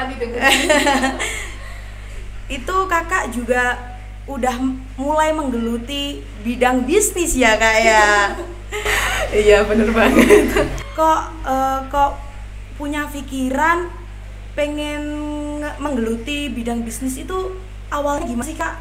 itu 2.46 2.76
kakak 2.86 3.32
juga 3.34 3.91
udah 4.30 4.54
mulai 4.94 5.34
menggeluti 5.34 6.22
bidang 6.46 6.86
bisnis 6.86 7.34
ya 7.34 7.58
kak 7.58 7.78
ya? 7.82 8.06
Iya 9.32 9.64
bener 9.64 9.88
banget. 9.96 10.44
Kok 10.92 11.20
uh, 11.48 11.80
kok 11.88 12.20
punya 12.76 13.08
pikiran 13.08 13.88
pengen 14.52 15.00
menggeluti 15.80 16.52
bidang 16.52 16.84
bisnis 16.84 17.16
itu 17.16 17.56
awalnya 17.88 18.28
gimana 18.28 18.44
sih 18.44 18.56
kak? 18.60 18.76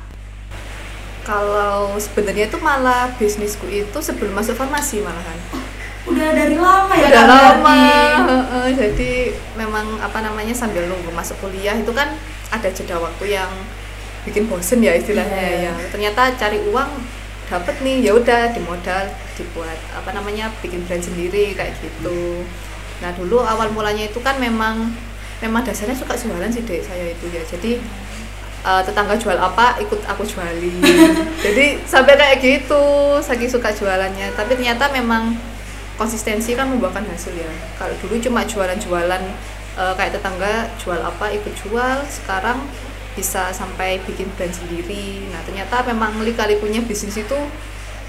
Kalau 1.24 1.96
sebenarnya 1.96 2.52
itu 2.52 2.60
malah 2.60 3.16
bisnisku 3.16 3.64
itu 3.72 4.00
sebelum 4.04 4.36
masuk 4.36 4.60
farmasi 4.60 5.00
malahan. 5.00 5.40
Udah 6.04 6.36
dari 6.36 6.60
lama 6.60 6.94
ya 7.00 7.08
udah 7.14 7.26
lama 7.30 7.80
uh, 8.28 8.70
jadi 8.74 9.32
memang 9.56 10.02
apa 10.04 10.20
namanya 10.20 10.52
sambil 10.52 10.84
nunggu 10.90 11.14
masuk 11.16 11.40
kuliah 11.40 11.78
itu 11.78 11.94
kan 11.96 12.12
ada 12.52 12.68
jeda 12.74 13.00
waktu 13.00 13.40
yang 13.40 13.52
bikin 14.28 14.46
bosen 14.46 14.80
ya 14.86 14.94
istilahnya 14.94 15.42
yeah. 15.42 15.74
ya. 15.74 15.90
Ternyata 15.90 16.38
cari 16.38 16.62
uang 16.70 16.90
dapat 17.52 17.76
nih 17.84 18.08
ya 18.08 18.12
udah 18.16 18.56
dimodal 18.56 19.12
dibuat 19.36 19.76
apa 19.92 20.16
namanya 20.16 20.48
bikin 20.64 20.88
brand 20.88 21.04
sendiri 21.04 21.52
kayak 21.52 21.76
gitu. 21.84 22.48
Nah 23.04 23.12
dulu 23.18 23.44
awal 23.44 23.68
mulanya 23.76 24.08
itu 24.08 24.24
kan 24.24 24.40
memang 24.40 24.94
memang 25.44 25.66
dasarnya 25.66 25.98
suka 25.98 26.16
jualan 26.16 26.48
sih 26.48 26.64
dek 26.64 26.86
saya 26.86 27.12
itu 27.12 27.26
ya. 27.28 27.44
Jadi 27.44 27.82
uh, 28.64 28.82
tetangga 28.86 29.18
jual 29.18 29.36
apa 29.36 29.82
ikut 29.82 30.00
aku 30.06 30.24
jualin 30.24 30.80
jadi 31.46 31.82
sampai 31.84 32.14
kayak 32.16 32.38
gitu 32.40 32.84
saking 33.20 33.52
suka 33.52 33.74
jualannya. 33.74 34.32
Tapi 34.38 34.56
ternyata 34.56 34.88
memang 34.94 35.36
konsistensi 36.00 36.56
kan 36.56 36.72
membuahkan 36.72 37.04
hasil 37.10 37.36
ya. 37.36 37.52
Kalau 37.76 37.94
dulu 38.00 38.16
cuma 38.22 38.48
jualan-jualan 38.48 39.24
uh, 39.76 39.94
kayak 40.00 40.16
tetangga 40.16 40.72
jual 40.80 41.04
apa 41.04 41.36
ikut 41.36 41.54
jual. 41.68 42.00
Sekarang 42.08 42.64
bisa 43.12 43.52
sampai 43.52 44.00
bikin 44.04 44.28
brand 44.36 44.52
sendiri 44.52 45.28
nah 45.30 45.42
ternyata 45.44 45.84
memang 45.84 46.20
lika-likunya 46.22 46.80
bisnis 46.82 47.18
itu 47.18 47.38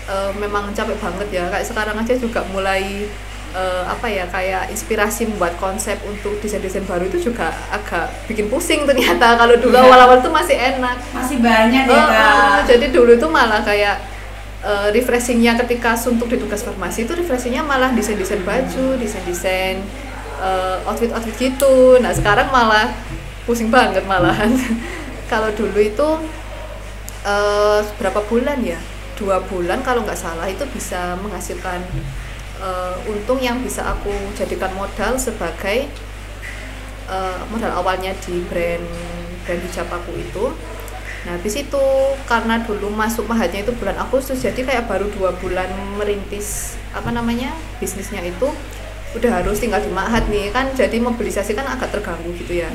uh, 0.06 0.30
memang 0.38 0.70
capek 0.72 0.98
banget 0.98 1.28
ya 1.30 1.44
kayak 1.48 1.66
sekarang 1.66 1.98
aja 1.98 2.14
juga 2.14 2.46
mulai 2.50 3.10
uh, 3.52 3.84
apa 3.86 4.06
ya 4.06 4.24
kayak 4.26 4.70
inspirasi 4.70 5.26
membuat 5.26 5.58
konsep 5.58 5.98
untuk 6.06 6.38
desain-desain 6.38 6.86
baru 6.86 7.06
itu 7.06 7.30
juga 7.30 7.50
agak 7.68 8.08
bikin 8.26 8.46
pusing 8.46 8.86
ternyata 8.86 9.34
kalau 9.40 9.58
dulu 9.58 9.74
Iya. 9.74 9.84
awal-awal 9.86 10.18
tuh 10.20 10.30
masih 10.30 10.54
enak 10.56 10.96
Masih 11.12 11.38
banyak 11.42 11.84
ya 11.84 11.94
Oh, 11.94 12.06
kak. 12.06 12.22
oh, 12.22 12.58
jadi 12.70 12.86
dulu 12.90 13.10
itu 13.18 13.26
malah 13.26 13.60
kayak 13.62 13.96
uh, 14.62 14.88
refreshingnya 14.94 15.58
ketika 15.58 15.98
suntuk 15.98 16.30
di 16.30 16.38
tugas 16.38 16.62
farmasi 16.62 17.04
itu 17.04 17.12
refreshingnya 17.12 17.60
malah 17.62 17.90
desain-desain 17.90 18.46
baju, 18.46 18.94
desain-desain 18.96 19.82
uh, 20.38 20.78
outfit-outfit 20.86 21.34
gitu. 21.36 21.98
Nah 21.98 22.14
sekarang 22.14 22.48
malah 22.48 22.94
pusing 23.44 23.68
banget 23.70 24.04
malahan. 24.06 24.52
kalau 25.32 25.48
dulu 25.54 25.78
itu 25.80 26.08
uh, 27.26 27.80
berapa 27.98 28.20
bulan 28.26 28.58
ya? 28.62 28.78
Dua 29.18 29.38
bulan 29.44 29.84
kalau 29.86 30.02
nggak 30.02 30.18
salah 30.18 30.48
itu 30.50 30.64
bisa 30.74 31.14
menghasilkan 31.20 31.84
uh, 32.62 32.96
untung 33.10 33.42
yang 33.42 33.58
bisa 33.60 33.82
aku 33.82 34.10
jadikan 34.38 34.70
modal 34.78 35.18
sebagai 35.18 35.90
uh, 37.10 37.42
modal 37.50 37.74
awalnya 37.74 38.14
di 38.22 38.40
brand 38.46 38.86
brand 39.42 39.60
hijab 39.66 39.90
aku 39.90 40.14
itu 40.16 40.54
nah 41.22 41.38
habis 41.38 41.54
itu 41.54 41.84
karena 42.26 42.66
dulu 42.66 42.90
masuk 42.90 43.30
mahatnya 43.30 43.62
itu 43.62 43.70
bulan 43.78 43.94
Agustus 43.94 44.42
jadi 44.42 44.58
kayak 44.58 44.90
baru 44.90 45.06
dua 45.14 45.30
bulan 45.38 45.70
merintis 45.94 46.74
apa 46.90 47.14
namanya 47.14 47.54
bisnisnya 47.78 48.26
itu 48.26 48.50
udah 49.12 49.30
harus 49.40 49.60
tinggal 49.60 49.80
di 49.80 49.90
mahat 49.92 50.24
nih. 50.28 50.48
Kan 50.50 50.72
jadi 50.72 50.96
mobilisasi 50.98 51.52
kan 51.52 51.68
agak 51.68 51.92
terganggu 51.92 52.32
gitu 52.36 52.64
ya. 52.64 52.68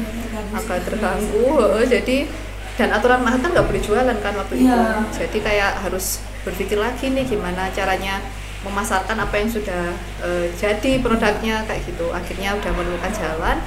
Agak 0.54 0.86
terganggu 0.86 1.58
jadi 1.86 2.30
dan 2.78 2.94
aturan 2.94 3.26
mahat 3.26 3.42
kan 3.42 3.50
nggak 3.58 3.66
boleh 3.66 3.82
jualan 3.82 4.18
kan 4.22 4.34
waktu 4.38 4.54
itu. 4.62 4.70
Iya. 4.70 5.02
jadi 5.10 5.38
kayak 5.42 5.72
harus 5.82 6.22
berpikir 6.46 6.78
lagi 6.78 7.10
nih 7.10 7.26
gimana 7.26 7.74
caranya 7.74 8.22
memasarkan 8.62 9.18
apa 9.18 9.34
yang 9.38 9.50
sudah 9.50 9.92
eh, 10.22 10.46
jadi 10.54 11.02
produknya 11.02 11.66
kayak 11.66 11.82
gitu. 11.90 12.14
Akhirnya 12.14 12.54
udah 12.54 12.72
menemukan 12.78 13.14
jalan 13.18 13.58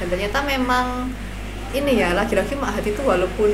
dan 0.00 0.06
ternyata 0.08 0.38
memang 0.42 1.12
ini 1.74 1.98
ya 1.98 2.14
lagi-lagi 2.14 2.54
mahat 2.54 2.86
itu 2.86 3.02
walaupun 3.02 3.50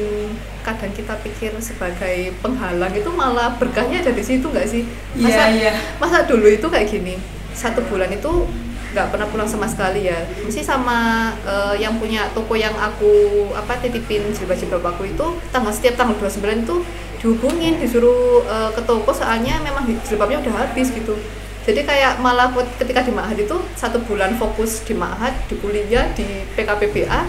kadang 0.61 0.93
kita 0.93 1.17
pikir 1.25 1.57
sebagai 1.59 2.37
penghalang 2.45 2.93
itu 2.93 3.09
malah 3.11 3.57
berkahnya 3.57 4.05
ada 4.05 4.13
di 4.13 4.21
situ 4.21 4.45
nggak 4.45 4.69
sih? 4.69 4.85
Masa 5.17 5.49
Iya, 5.49 5.73
iya. 5.73 5.73
masa 5.97 6.29
dulu 6.29 6.45
itu 6.47 6.69
kayak 6.69 6.87
gini 6.87 7.17
satu 7.55 7.83
bulan 7.89 8.11
itu 8.13 8.47
nggak 8.91 9.07
pernah 9.15 9.27
pulang 9.31 9.47
sama 9.47 9.67
sekali 9.71 10.11
ya. 10.11 10.19
Mesti 10.43 10.63
sama 10.67 11.31
eh, 11.47 11.83
yang 11.83 11.97
punya 11.99 12.27
toko 12.35 12.59
yang 12.59 12.75
aku 12.75 13.11
apa 13.55 13.79
titipin 13.79 14.35
jilbab-jilbab 14.35 14.83
aku 14.83 15.07
itu 15.11 15.27
tanggal 15.55 15.71
setiap 15.71 15.95
tanggal 15.95 16.19
29 16.19 16.67
itu 16.67 16.77
dihubungin 17.23 17.79
disuruh 17.79 18.43
eh, 18.45 18.71
ke 18.75 18.83
toko 18.83 19.15
soalnya 19.15 19.63
memang 19.63 19.87
jilbabnya 20.07 20.43
udah 20.43 20.67
habis 20.67 20.91
gitu. 20.91 21.15
Jadi 21.61 21.87
kayak 21.87 22.19
malah 22.19 22.51
ketika 22.81 23.05
di 23.05 23.13
Ma'had 23.13 23.37
itu 23.37 23.55
satu 23.77 24.01
bulan 24.09 24.35
fokus 24.41 24.81
di 24.83 24.97
Ma'had 24.97 25.37
di 25.47 25.55
kuliah 25.61 26.09
di 26.17 26.27
PKPBA 26.57 27.21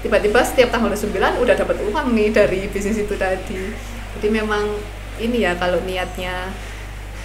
tiba-tiba 0.00 0.40
setiap 0.40 0.72
tanggal 0.72 0.94
9 0.94 1.42
udah 1.42 1.54
dapat 1.58 1.76
uang 1.84 2.16
nih 2.16 2.32
dari 2.32 2.64
bisnis 2.72 2.96
itu 2.96 3.12
tadi. 3.20 3.60
Jadi 4.16 4.28
memang 4.32 4.78
ini 5.20 5.44
ya 5.44 5.52
kalau 5.60 5.82
niatnya 5.84 6.48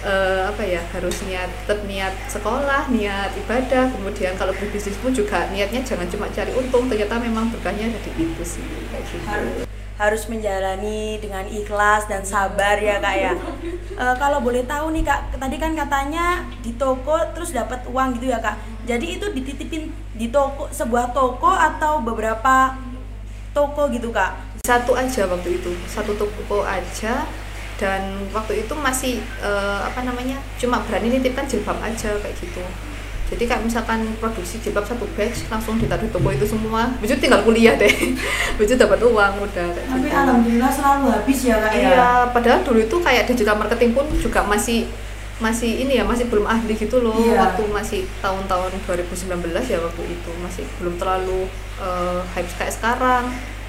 eh, 0.06 0.42
apa 0.46 0.62
ya 0.62 0.80
harus 0.94 1.18
niat 1.26 1.50
tetap 1.66 1.82
niat 1.84 2.14
sekolah 2.30 2.86
niat 2.88 3.34
ibadah. 3.34 3.90
Kemudian 3.90 4.38
kalau 4.38 4.54
berbisnis 4.54 4.96
pun 5.02 5.10
juga 5.10 5.50
niatnya 5.50 5.82
jangan 5.82 6.06
cuma 6.06 6.30
cari 6.30 6.54
untung 6.54 6.86
ternyata 6.86 7.18
memang 7.18 7.50
berkahnya 7.50 7.90
ada 7.90 8.00
di 8.00 8.12
itu 8.14 8.42
sih 8.46 8.62
kayak 8.94 9.04
gitu. 9.10 9.26
Harus 9.26 9.66
harus 9.96 10.28
menjalani 10.28 11.16
dengan 11.24 11.48
ikhlas 11.48 12.04
dan 12.04 12.20
sabar 12.20 12.76
ya 12.78 13.00
kak 13.00 13.16
ya. 13.16 13.32
Eh, 13.96 14.14
kalau 14.20 14.44
boleh 14.44 14.62
tahu 14.68 14.92
nih 14.92 15.02
kak 15.02 15.40
tadi 15.40 15.56
kan 15.56 15.72
katanya 15.72 16.44
di 16.60 16.76
toko 16.76 17.16
terus 17.32 17.50
dapat 17.56 17.82
uang 17.88 18.20
gitu 18.20 18.30
ya 18.30 18.38
kak. 18.38 18.60
Jadi 18.86 19.18
itu 19.18 19.26
dititipin 19.32 19.90
di 20.14 20.28
toko 20.30 20.70
sebuah 20.70 21.16
toko 21.16 21.50
atau 21.50 22.04
beberapa 22.04 22.76
toko 23.56 23.88
gitu 23.88 24.12
kak? 24.12 24.36
Satu 24.68 24.92
aja 24.92 25.24
waktu 25.30 25.62
itu 25.62 25.72
satu 25.88 26.12
toko 26.12 26.60
aja 26.60 27.24
dan 27.76 28.24
waktu 28.32 28.64
itu 28.64 28.72
masih 28.72 29.20
eh, 29.40 29.80
apa 29.84 30.00
namanya 30.00 30.40
cuma 30.56 30.80
berani 30.88 31.12
nitipkan 31.12 31.44
jilbab 31.44 31.76
aja 31.84 32.16
kayak 32.16 32.36
gitu. 32.40 32.64
Jadi 33.26 33.42
kayak 33.42 33.66
misalkan 33.66 34.06
produksi 34.22 34.62
jilbab 34.62 34.86
satu 34.86 35.02
batch 35.18 35.50
langsung 35.50 35.76
ditaruh 35.76 36.06
di 36.06 36.10
toko 36.14 36.30
itu 36.30 36.46
semua. 36.46 36.88
Buju 37.02 37.18
tinggal 37.20 37.42
kuliah 37.42 37.74
deh. 37.76 37.90
Buju 38.58 38.78
dapat 38.78 39.02
uang 39.02 39.34
udah 39.42 39.66
kayak 39.76 39.88
tapi 39.92 40.08
gitu. 40.08 40.14
alhamdulillah 40.14 40.70
selalu 40.72 41.04
habis 41.10 41.38
ya 41.42 41.56
kak 41.58 41.72
ya? 41.74 41.80
Iya, 41.90 42.08
padahal 42.30 42.60
dulu 42.64 42.78
itu 42.80 42.96
kayak 43.02 43.24
digital 43.28 43.58
marketing 43.58 43.92
pun 43.92 44.06
juga 44.14 44.40
masih 44.46 44.88
masih 45.36 45.84
ini 45.84 46.00
ya 46.00 46.04
masih 46.06 46.32
belum 46.32 46.48
ahli 46.48 46.72
gitu 46.78 47.02
loh. 47.04 47.18
Iya. 47.18 47.36
waktu 47.36 47.62
masih 47.68 48.00
tahun-tahun 48.24 48.72
2019 48.88 49.52
ya 49.68 49.78
waktu 49.84 50.02
itu. 50.06 50.30
Masih 50.40 50.64
belum 50.80 50.94
terlalu 50.96 51.50
eh, 51.82 52.20
hype 52.32 52.48
kayak 52.56 52.72
sekarang. 52.72 53.26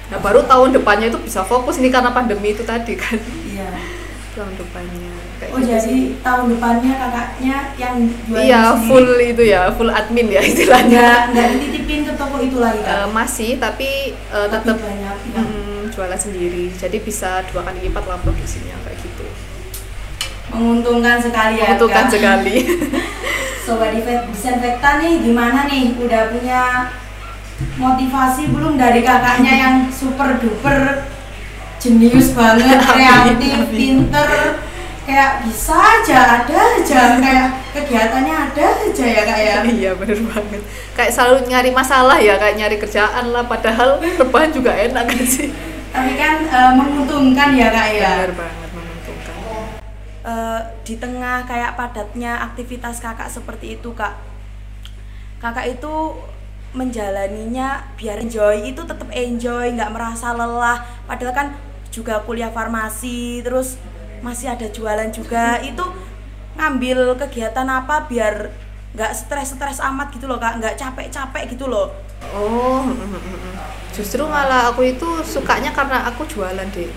Nah 0.08 0.18
baru 0.22 0.46
tahun 0.46 0.72
depannya 0.72 1.12
itu 1.12 1.20
bisa 1.20 1.44
fokus 1.44 1.82
nih 1.82 1.92
karena 1.92 2.14
pandemi 2.14 2.54
itu 2.56 2.62
tadi 2.62 2.94
kan. 2.94 3.18
Iya 3.44 3.97
tahun 4.30 4.52
depannya. 4.54 5.12
Kayak 5.36 5.50
oh 5.50 5.58
gitu 5.58 5.68
jadi 5.70 5.94
sih. 5.94 6.02
tahun 6.18 6.44
depannya 6.50 6.92
kakaknya 6.94 7.56
yang 7.74 7.94
jualan 8.20 8.42
Iya 8.42 8.62
sendiri 8.68 8.86
full 8.86 9.08
itu 9.24 9.42
ya 9.44 9.60
full 9.70 9.90
admin 9.90 10.28
ya 10.28 10.40
istilahnya. 10.50 10.88
nggak 10.90 11.20
nggak 11.30 11.46
dititipin 11.52 12.00
ke 12.02 12.12
toko 12.14 12.36
itu 12.38 12.56
lagi 12.56 12.80
kak 12.80 12.94
Eh, 12.96 13.08
masih 13.10 13.50
tapi 13.56 13.88
eh, 14.12 14.46
Tapi 14.46 14.52
tetap 14.54 14.76
banyak 14.78 15.16
ya. 15.26 15.40
mm, 15.40 15.80
jualan 15.88 16.18
sendiri 16.18 16.64
jadi 16.72 16.96
bisa 16.98 17.30
dua 17.48 17.62
kali 17.62 17.78
lipat 17.82 18.04
lah 18.04 18.18
produksinya 18.18 18.76
kayak 18.82 18.98
gitu. 18.98 19.26
menguntungkan 20.48 21.18
sekali 21.18 21.54
ya 21.56 21.66
Menguntungkan 21.68 22.04
Kak. 22.04 22.12
sekali. 22.14 22.56
Sobat 23.64 23.92
disinfektan 23.92 24.96
nih 24.98 25.20
gimana 25.20 25.68
nih 25.68 25.92
udah 25.94 26.32
punya 26.32 26.62
motivasi 27.76 28.48
belum 28.48 28.74
dari 28.74 29.02
kakaknya 29.02 29.54
yang 29.58 29.74
super 29.88 30.38
duper 30.38 31.04
jenius 31.78 32.34
banget 32.34 32.78
kreatif 32.90 33.58
pinter 33.70 34.58
kayak 35.08 35.40
bisa 35.40 35.72
aja 35.72 36.18
ada 36.36 36.56
aja 36.76 37.16
kayak 37.16 37.48
kegiatannya 37.72 38.34
ada 38.34 38.64
aja 38.76 39.04
ya 39.08 39.22
kak 39.24 39.38
ya 39.40 39.56
Iya 39.64 39.90
bener 39.96 40.20
banget. 40.20 40.60
Kayak 40.92 41.12
selalu 41.16 41.48
nyari 41.48 41.70
masalah 41.72 42.20
ya, 42.20 42.36
kayak 42.36 42.60
nyari 42.60 42.76
kerjaan 42.76 43.32
lah. 43.32 43.48
Padahal 43.48 44.04
rebahan 44.20 44.52
juga 44.52 44.76
enak 44.76 45.08
kan 45.08 45.24
sih. 45.24 45.48
tapi 45.88 46.20
kan 46.20 46.44
eh, 46.44 46.72
menguntungkan 46.76 47.56
ya 47.56 47.72
kak 47.72 47.88
ya 47.96 48.10
Bener 48.20 48.32
banget 48.36 48.70
menguntungkan. 48.76 49.36
Eh, 50.28 50.60
di 50.84 50.94
tengah 51.00 51.48
kayak 51.48 51.80
padatnya 51.80 52.44
aktivitas 52.52 53.00
kakak 53.00 53.32
seperti 53.32 53.80
itu 53.80 53.96
kak 53.96 54.12
kakak 55.40 55.80
itu 55.80 55.94
menjalaninya 56.76 57.80
biar 57.96 58.20
enjoy 58.20 58.60
itu 58.60 58.84
tetap 58.84 59.08
enjoy 59.08 59.72
nggak 59.72 59.88
merasa 59.88 60.36
lelah 60.36 60.84
padahal 61.08 61.32
kan 61.32 61.48
juga 61.98 62.22
kuliah 62.22 62.54
farmasi 62.54 63.42
terus 63.42 63.74
masih 64.22 64.54
ada 64.54 64.70
jualan 64.70 65.10
juga 65.10 65.58
itu 65.66 65.82
ngambil 66.54 67.18
kegiatan 67.26 67.66
apa 67.66 68.06
biar 68.06 68.50
nggak 68.94 69.12
stres-stres 69.14 69.82
amat 69.82 70.14
gitu 70.14 70.30
loh 70.30 70.38
kak 70.38 70.62
nggak 70.62 70.78
capek-capek 70.78 71.58
gitu 71.58 71.66
loh 71.66 71.90
Oh, 72.34 72.82
mm, 72.82 72.98
mm, 72.98 73.14
mm, 73.14 73.54
justru 73.94 74.26
malah 74.26 74.74
aku 74.74 74.82
itu 74.90 75.06
sukanya 75.22 75.70
karena 75.70 76.02
aku 76.10 76.26
jualan 76.26 76.66
deh. 76.74 76.90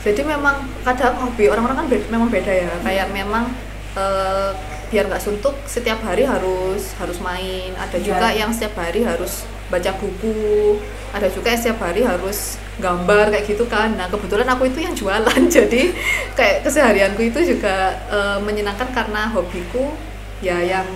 Jadi 0.00 0.24
memang 0.24 0.64
kadang 0.88 1.20
hobi 1.20 1.52
orang-orang 1.52 1.84
kan 1.84 1.86
beda, 1.92 2.06
memang 2.08 2.28
beda 2.32 2.48
ya. 2.48 2.72
Kayak 2.80 3.12
memang 3.12 3.44
eh, 3.92 4.50
biar 4.88 5.04
nggak 5.06 5.20
suntuk 5.20 5.54
setiap 5.64 6.00
hari 6.00 6.24
harus 6.24 6.92
harus 6.96 7.18
main. 7.20 7.72
Ada 7.74 7.96
Iya. 7.96 8.04
juga 8.04 8.26
yang 8.32 8.50
setiap 8.50 8.74
hari 8.78 9.04
harus 9.04 9.44
baca 9.68 9.92
buku. 9.94 10.76
Ada 11.12 11.28
juga 11.28 11.52
yang 11.52 11.60
setiap 11.60 11.80
hari 11.80 12.00
harus 12.02 12.56
gambar 12.78 13.28
kayak 13.28 13.44
gitu 13.46 13.64
kan. 13.66 13.92
Nah 13.94 14.08
kebetulan 14.08 14.48
aku 14.48 14.66
itu 14.66 14.80
yang 14.80 14.92
jualan. 14.92 15.40
Jadi 15.56 15.92
kayak 16.32 16.64
keseharianku 16.64 17.20
itu 17.22 17.56
juga 17.56 17.92
eh, 18.08 18.38
menyenangkan 18.40 18.88
karena 18.90 19.28
hobiku 19.28 19.92
ya 20.38 20.56
yang 20.58 20.86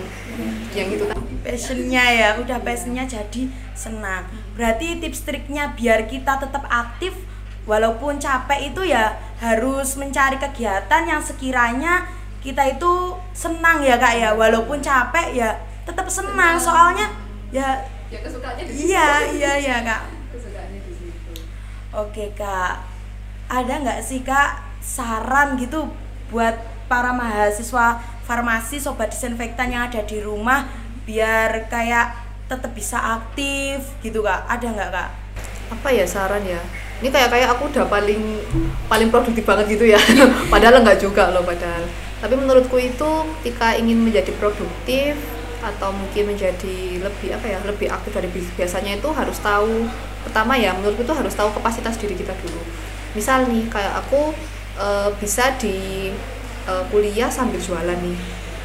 yang 0.73 0.89
itu 0.89 1.03
tadi. 1.05 1.21
passionnya 1.43 2.03
ya 2.09 2.29
udah 2.39 2.57
passionnya 2.63 3.03
jadi 3.03 3.51
senang 3.75 4.23
berarti 4.55 4.97
tips 4.97 5.27
triknya 5.27 5.75
biar 5.75 6.07
kita 6.07 6.39
tetap 6.39 6.63
aktif 6.65 7.11
walaupun 7.67 8.17
capek 8.17 8.71
itu 8.71 8.87
ya 8.87 9.13
harus 9.37 9.93
mencari 9.93 10.39
kegiatan 10.39 11.03
yang 11.03 11.21
sekiranya 11.21 12.07
kita 12.43 12.75
itu 12.75 13.15
senang 13.31 13.79
ya 13.79 13.95
kak 13.95 14.13
ya. 14.19 14.29
Walaupun 14.35 14.83
capek 14.83 15.33
ya 15.33 15.55
tetap 15.87 16.05
senang. 16.11 16.59
Soalnya 16.59 17.07
ya 17.49 17.79
Ya 18.13 18.21
kesukaannya 18.21 18.63
di 18.69 18.73
iya 18.85 19.25
iya 19.33 19.51
iya 19.57 19.75
kak. 19.81 20.01
Kesukaannya 20.29 20.79
di 20.85 20.93
situ. 20.93 21.33
Oke 21.89 22.29
kak, 22.37 22.85
ada 23.49 23.73
nggak 23.81 24.05
sih 24.05 24.21
kak 24.21 24.61
saran 24.83 25.57
gitu 25.57 25.89
buat 26.29 26.53
para 26.85 27.09
mahasiswa 27.09 27.97
farmasi 28.27 28.77
sobat 28.77 29.09
disinfektan 29.09 29.73
yang 29.73 29.89
ada 29.89 30.05
di 30.05 30.21
rumah 30.21 30.69
biar 31.09 31.65
kayak 31.73 32.13
tetap 32.45 32.69
bisa 32.77 33.01
aktif 33.01 33.81
gitu 34.05 34.21
kak? 34.21 34.45
Ada 34.45 34.67
nggak 34.69 34.91
kak? 34.93 35.09
apa 35.73 35.89
ya 35.89 36.05
saran 36.05 36.45
ya? 36.45 36.61
Ini 37.01 37.09
kayak 37.09 37.29
kayak 37.33 37.47
aku 37.57 37.73
udah 37.73 37.89
paling 37.89 38.21
paling 38.85 39.09
produktif 39.09 39.41
banget 39.41 39.73
gitu 39.73 39.89
ya. 39.89 39.97
Padahal 40.53 40.85
enggak 40.85 41.01
juga 41.01 41.33
loh 41.33 41.41
padahal 41.41 41.83
tapi 42.23 42.39
menurutku 42.39 42.79
itu 42.79 43.11
ketika 43.43 43.75
ingin 43.75 43.99
menjadi 43.99 44.31
produktif 44.39 45.19
atau 45.59 45.91
mungkin 45.91 46.31
menjadi 46.31 47.03
lebih 47.03 47.35
apa 47.35 47.51
ya 47.51 47.59
lebih 47.67 47.91
aktif 47.91 48.15
dari 48.15 48.31
biasanya 48.31 48.95
itu 48.95 49.11
harus 49.11 49.35
tahu 49.43 49.83
pertama 50.23 50.55
ya 50.55 50.71
menurutku 50.71 51.03
itu 51.03 51.11
harus 51.11 51.35
tahu 51.35 51.51
kapasitas 51.51 51.99
diri 51.99 52.15
kita 52.15 52.31
dulu. 52.39 52.63
Misal 53.11 53.51
nih 53.51 53.67
kayak 53.67 54.07
aku 54.07 54.31
e, 54.79 54.87
bisa 55.19 55.51
di 55.59 56.11
e, 56.63 56.73
kuliah 56.87 57.27
sambil 57.27 57.59
jualan 57.59 57.99
nih. 57.99 58.19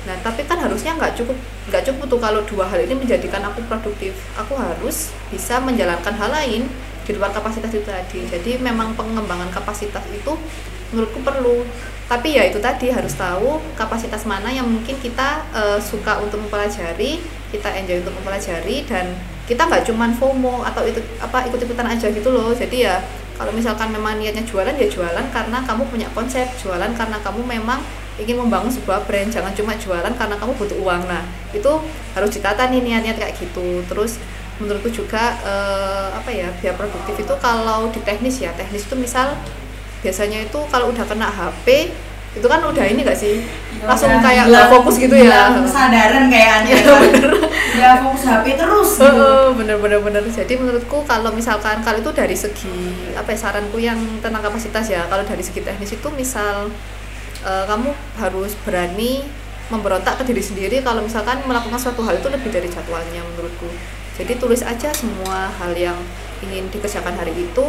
Nah 0.06 0.14
tapi 0.22 0.46
kan 0.46 0.62
harusnya 0.62 0.94
nggak 0.94 1.18
cukup 1.18 1.34
nggak 1.66 1.82
cukup 1.82 2.02
tuh 2.06 2.20
kalau 2.22 2.40
dua 2.46 2.62
hal 2.70 2.78
ini 2.78 2.94
menjadikan 2.94 3.42
aku 3.42 3.58
produktif. 3.66 4.14
Aku 4.38 4.54
harus 4.54 5.10
bisa 5.34 5.58
menjalankan 5.58 6.14
hal 6.14 6.30
lain 6.30 6.70
di 7.02 7.10
luar 7.10 7.34
kapasitas 7.34 7.74
itu 7.74 7.82
tadi. 7.82 8.22
Jadi 8.22 8.62
memang 8.62 8.94
pengembangan 8.94 9.50
kapasitas 9.50 10.06
itu 10.14 10.38
menurutku 10.94 11.26
perlu 11.26 11.66
tapi 12.08 12.40
ya 12.40 12.48
itu 12.48 12.56
tadi 12.56 12.88
harus 12.88 13.12
tahu 13.12 13.60
kapasitas 13.76 14.24
mana 14.24 14.48
yang 14.48 14.64
mungkin 14.64 14.96
kita 14.96 15.44
uh, 15.52 15.76
suka 15.76 16.18
untuk 16.24 16.40
mempelajari 16.40 17.20
kita 17.48 17.68
enjoy 17.80 18.04
untuk 18.04 18.14
mempelajari 18.20 18.84
dan 18.84 19.16
kita 19.48 19.64
nggak 19.64 19.88
cuman 19.88 20.12
FOMO 20.12 20.60
atau 20.60 20.84
itu 20.84 21.00
apa 21.24 21.48
ikut-ikutan 21.48 21.88
aja 21.88 22.12
gitu 22.12 22.28
loh. 22.28 22.52
Jadi 22.52 22.84
ya 22.84 23.00
kalau 23.40 23.48
misalkan 23.56 23.88
memang 23.88 24.20
niatnya 24.20 24.44
jualan 24.44 24.76
ya 24.76 24.88
jualan 24.92 25.24
karena 25.32 25.58
kamu 25.64 25.88
punya 25.88 26.08
konsep 26.12 26.44
jualan 26.60 26.92
karena 26.92 27.16
kamu 27.24 27.40
memang 27.48 27.80
ingin 28.20 28.36
membangun 28.36 28.68
sebuah 28.68 29.08
brand. 29.08 29.32
Jangan 29.32 29.56
cuma 29.56 29.72
jualan 29.80 30.12
karena 30.12 30.36
kamu 30.36 30.52
butuh 30.60 30.76
uang. 30.84 31.02
Nah 31.08 31.24
itu 31.56 31.72
harus 32.12 32.30
ditata 32.36 32.68
nih 32.68 32.84
niatnya 32.84 33.16
kayak 33.16 33.32
gitu. 33.40 33.80
Terus 33.88 34.20
menurutku 34.60 34.92
juga 34.92 35.40
uh, 35.40 36.12
apa 36.12 36.28
ya 36.28 36.52
biar 36.60 36.76
produktif 36.76 37.16
itu 37.16 37.34
kalau 37.40 37.88
di 37.88 38.02
teknis 38.04 38.42
ya 38.44 38.52
teknis 38.52 38.84
itu 38.84 38.98
misal 38.98 39.32
biasanya 40.02 40.46
itu 40.46 40.60
kalau 40.70 40.90
udah 40.94 41.04
kena 41.06 41.26
HP 41.26 41.90
itu 42.36 42.46
kan 42.46 42.60
udah 42.60 42.84
ini 42.84 43.00
gak 43.02 43.18
sih? 43.18 43.40
Ya, 43.80 43.88
langsung 43.88 44.12
kayak 44.20 44.52
gak 44.52 44.68
fokus 44.68 45.00
gitu 45.00 45.16
ya? 45.16 45.48
Kesadaran 45.58 46.28
kayak 46.28 46.68
ya, 46.68 46.76
bener. 46.84 47.32
udah 47.78 47.94
fokus 48.04 48.22
HP 48.28 48.46
terus 48.54 48.90
gitu. 49.00 49.32
bener 49.58 49.76
bener 49.80 49.98
bener. 50.04 50.22
Jadi 50.28 50.54
menurutku 50.60 51.02
kalau 51.08 51.32
misalkan 51.32 51.80
kalau 51.80 51.98
itu 51.98 52.10
dari 52.12 52.36
segi 52.36 53.14
apa 53.16 53.32
ya 53.32 53.38
saranku 53.38 53.78
yang 53.80 53.98
tentang 54.20 54.44
kapasitas 54.44 54.86
ya 54.92 55.08
kalau 55.08 55.24
dari 55.24 55.40
segi 55.40 55.64
teknis 55.64 55.96
itu 55.96 56.08
misal 56.12 56.68
uh, 57.42 57.64
kamu 57.64 57.90
harus 58.20 58.52
berani 58.62 59.24
memberontak 59.68 60.20
ke 60.20 60.24
diri 60.28 60.40
sendiri 60.40 60.76
kalau 60.80 61.04
misalkan 61.04 61.40
melakukan 61.44 61.76
suatu 61.76 62.00
hal 62.04 62.16
itu 62.16 62.28
lebih 62.28 62.48
dari 62.52 62.68
jadwalnya 62.68 63.24
menurutku. 63.24 63.68
Jadi 64.20 64.36
tulis 64.36 64.60
aja 64.66 64.90
semua 64.92 65.48
hal 65.62 65.72
yang 65.78 65.96
ingin 66.42 66.66
dikerjakan 66.70 67.14
hari 67.14 67.34
itu 67.34 67.66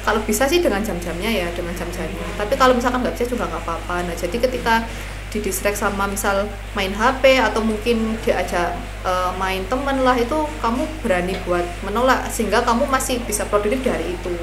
kalau 0.00 0.20
bisa 0.24 0.48
sih 0.48 0.64
dengan 0.64 0.80
jam-jamnya 0.80 1.28
ya 1.28 1.48
dengan 1.52 1.76
jam-jamnya. 1.76 2.26
Tapi 2.40 2.54
kalau 2.56 2.72
misalkan 2.72 3.04
nggak 3.04 3.14
bisa 3.16 3.26
juga 3.28 3.44
nggak 3.48 3.62
apa-apa. 3.64 4.08
Nah 4.08 4.14
jadi 4.16 4.36
ketika 4.36 4.84
di 5.30 5.38
distract 5.38 5.78
sama 5.78 6.10
misal 6.10 6.50
main 6.74 6.90
HP 6.90 7.38
atau 7.38 7.62
mungkin 7.62 8.18
diajak 8.26 8.74
uh, 9.06 9.30
main 9.38 9.62
temen 9.70 10.02
lah 10.02 10.18
itu 10.18 10.34
kamu 10.58 10.82
berani 11.06 11.38
buat 11.46 11.62
menolak 11.86 12.26
sehingga 12.34 12.66
kamu 12.66 12.90
masih 12.90 13.22
bisa 13.22 13.46
produktif 13.46 13.80
dari 13.86 14.10
itu. 14.10 14.34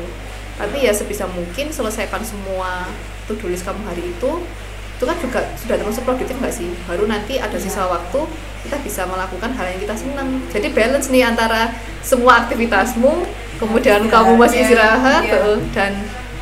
Tapi 0.58 0.88
ya 0.88 0.96
sebisa 0.96 1.28
mungkin 1.28 1.70
selesaikan 1.70 2.24
semua 2.24 2.88
to-do 3.28 3.52
list 3.52 3.68
kamu 3.68 3.84
hari 3.84 4.10
itu 4.10 4.32
itu 4.98 5.06
kan 5.06 5.14
juga 5.22 5.46
sudah 5.62 5.76
termasuk 5.78 6.02
produktif 6.10 6.34
nggak 6.42 6.56
sih? 6.56 6.74
Baru 6.90 7.06
nanti 7.06 7.38
ada 7.38 7.54
sisa 7.62 7.86
iya. 7.86 7.94
waktu 7.94 8.20
kita 8.66 8.78
bisa 8.82 9.06
melakukan 9.06 9.54
hal 9.54 9.66
yang 9.70 9.80
kita 9.84 9.94
senang. 9.94 10.42
Jadi 10.50 10.74
balance 10.74 11.14
nih 11.14 11.22
antara 11.22 11.70
semua 12.02 12.48
aktivitasmu 12.48 13.14
kemudian 13.58 14.06
kamu 14.06 14.38
masih 14.38 14.64
istirahat 14.64 15.26
iya. 15.26 15.58
dan 15.74 15.92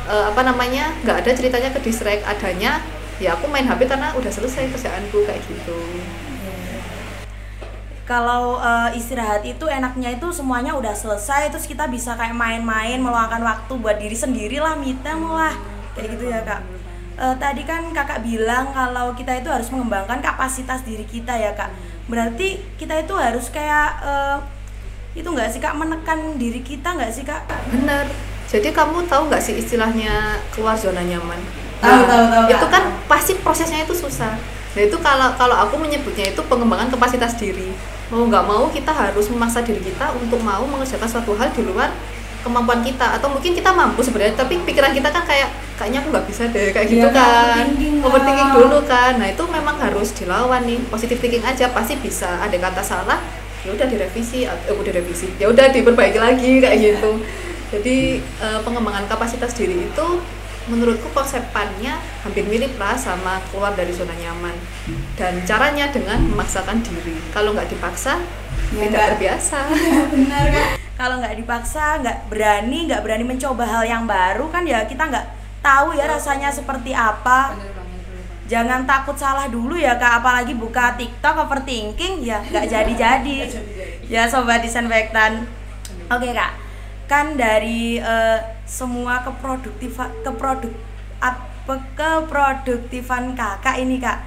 uh, 0.06 0.30
apa 0.30 0.40
namanya 0.44 0.92
nggak 1.02 1.24
ada 1.24 1.30
ceritanya 1.32 1.70
ke 1.72 1.80
distract 1.82 2.22
adanya 2.28 2.80
ya 3.16 3.32
aku 3.32 3.48
main 3.48 3.64
HP 3.64 3.88
karena 3.88 4.12
udah 4.12 4.28
selesai 4.28 4.68
kerjaanku 4.72 5.24
kayak 5.24 5.40
gitu. 5.48 5.76
Kalau 8.06 8.62
uh, 8.62 8.86
istirahat 8.94 9.42
itu 9.42 9.66
enaknya 9.66 10.14
itu 10.14 10.30
semuanya 10.30 10.78
udah 10.78 10.94
selesai 10.94 11.50
terus 11.50 11.66
kita 11.66 11.90
bisa 11.90 12.14
kayak 12.14 12.38
main-main 12.38 13.02
meluangkan 13.02 13.42
waktu 13.42 13.72
buat 13.82 13.98
diri 13.98 14.14
sendiri 14.14 14.62
lah 14.62 14.78
me 14.78 14.94
lah 15.02 15.54
kayak 15.98 16.14
gitu 16.14 16.30
ya 16.30 16.46
kak. 16.46 16.62
Uh, 17.16 17.34
tadi 17.40 17.66
kan 17.66 17.90
kakak 17.90 18.22
bilang 18.22 18.70
kalau 18.70 19.10
kita 19.16 19.40
itu 19.40 19.48
harus 19.50 19.72
mengembangkan 19.74 20.22
kapasitas 20.22 20.86
diri 20.86 21.02
kita 21.02 21.34
ya 21.34 21.56
kak. 21.58 21.72
Berarti 22.06 22.62
kita 22.78 22.94
itu 23.02 23.10
harus 23.18 23.50
kayak 23.50 23.90
uh, 24.04 24.38
itu 25.16 25.28
nggak 25.32 25.48
sih 25.48 25.60
kak? 25.64 25.72
Menekan 25.74 26.36
diri 26.36 26.60
kita 26.60 26.92
nggak 26.92 27.10
sih 27.10 27.24
kak? 27.24 27.48
Benar. 27.72 28.04
Jadi 28.46 28.68
kamu 28.70 29.08
tahu 29.08 29.32
nggak 29.32 29.42
sih 29.42 29.56
istilahnya 29.58 30.38
keluar 30.52 30.76
zona 30.76 31.02
nyaman? 31.02 31.40
Tahu 31.80 31.88
nah, 31.88 32.04
tahu 32.04 32.24
tahu 32.30 32.44
itu 32.52 32.66
kan 32.68 32.84
pasti 33.08 33.32
prosesnya 33.40 33.82
itu 33.82 33.96
susah. 33.96 34.36
Nah 34.76 34.82
itu 34.84 34.96
kalau 35.00 35.32
kalau 35.40 35.56
aku 35.56 35.80
menyebutnya 35.80 36.30
itu 36.30 36.40
pengembangan 36.44 36.92
kapasitas 36.92 37.34
diri. 37.40 37.72
Mau 38.12 38.28
nggak 38.28 38.44
mau 38.44 38.68
kita 38.70 38.92
harus 38.92 39.26
memaksa 39.32 39.64
diri 39.64 39.82
kita 39.82 40.14
untuk 40.14 40.38
mau 40.44 40.62
mengerjakan 40.62 41.08
suatu 41.08 41.34
hal 41.34 41.50
di 41.50 41.64
luar 41.64 41.90
kemampuan 42.44 42.84
kita. 42.86 43.18
Atau 43.18 43.32
mungkin 43.32 43.50
kita 43.56 43.72
mampu 43.74 44.04
sebenarnya 44.04 44.38
tapi 44.38 44.62
pikiran 44.62 44.94
kita 44.94 45.10
kan 45.10 45.26
kayak 45.26 45.50
kayaknya 45.74 46.06
aku 46.06 46.08
nggak 46.14 46.26
bisa 46.30 46.42
deh 46.52 46.70
kayak 46.70 46.86
gitu 46.86 47.08
iya, 47.08 47.10
kan. 47.10 47.66
overthinking 48.04 48.50
dulu 48.54 48.78
kan. 48.86 49.12
Nah 49.18 49.26
itu 49.32 49.42
memang 49.48 49.76
harus 49.80 50.14
dilawan 50.14 50.62
nih. 50.62 50.78
Positif 50.86 51.18
thinking 51.18 51.42
aja 51.42 51.72
pasti 51.74 51.98
bisa. 51.98 52.38
Ada 52.38 52.54
kata 52.62 52.84
salah 52.84 53.18
ya 53.66 53.74
udah 53.74 53.86
direvisi 53.90 54.46
atau 54.46 54.70
eh, 54.70 54.74
udah 54.78 54.92
direvisi. 54.94 55.28
Ya 55.42 55.50
udah 55.50 55.66
diperbaiki 55.74 56.18
lagi 56.22 56.62
kayak 56.62 56.78
gitu. 56.78 57.18
Jadi 57.74 58.22
uh, 58.38 58.62
pengembangan 58.62 59.10
kapasitas 59.10 59.50
diri 59.58 59.90
itu 59.90 60.06
menurutku 60.70 61.10
konsepannya 61.14 61.94
hampir 62.26 62.46
mirip 62.46 62.74
lah 62.78 62.94
sama 62.94 63.42
keluar 63.50 63.74
dari 63.74 63.90
zona 63.90 64.14
nyaman. 64.14 64.54
Dan 65.18 65.42
caranya 65.42 65.90
dengan 65.90 66.22
memaksakan 66.22 66.86
diri. 66.86 67.18
Kalau 67.34 67.50
nggak 67.54 67.66
dipaksa 67.66 68.22
ya, 68.70 68.86
tidak 68.86 69.18
terbiasa. 69.18 69.58
Ya, 69.76 70.02
benar 70.10 70.46
kan 70.54 70.86
kalau 70.96 71.20
nggak 71.20 71.36
dipaksa 71.36 72.00
nggak 72.00 72.32
berani 72.32 72.88
nggak 72.88 73.04
berani 73.04 73.24
mencoba 73.28 73.68
hal 73.68 73.84
yang 73.84 74.04
baru 74.08 74.48
kan 74.48 74.64
ya 74.64 74.88
kita 74.88 75.04
nggak 75.12 75.26
tahu 75.60 75.92
ya 75.92 76.08
rasanya 76.08 76.48
seperti 76.48 76.96
apa 76.96 77.52
jangan 78.46 78.86
takut 78.86 79.18
salah 79.18 79.50
dulu 79.50 79.74
ya 79.74 79.98
kak. 79.98 80.22
Apalagi 80.22 80.54
buka 80.54 80.94
tiktok 80.94 81.46
overthinking 81.46 82.22
ya 82.22 82.40
nggak 82.42 82.66
jadi 82.74 82.92
jadi 82.94 83.36
ya 84.06 84.22
sobat 84.30 84.62
disinfektan 84.62 85.46
oke 86.10 86.28
kak. 86.32 86.52
Kan 87.06 87.38
dari 87.38 88.02
uh, 88.02 88.38
semua 88.66 89.22
keproduktifan 89.22 90.10
keproduk 90.26 90.74
apa 91.22 91.74
keproduktifan 91.94 93.34
kakak 93.34 93.76
ini 93.82 93.98
kak. 93.98 94.22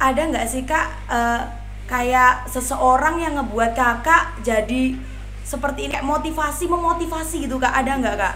Ada 0.00 0.30
nggak 0.30 0.46
sih 0.48 0.62
kak 0.66 0.86
uh, 1.10 1.42
kayak 1.90 2.46
seseorang 2.46 3.18
yang 3.18 3.34
ngebuat 3.38 3.74
kakak 3.74 4.38
jadi 4.46 4.94
seperti 5.42 5.90
ini 5.90 5.98
kayak 5.98 6.06
motivasi 6.06 6.70
memotivasi 6.70 7.50
gitu 7.50 7.58
kak? 7.58 7.74
Ada 7.74 7.98
nggak 7.98 8.16
kak? 8.18 8.34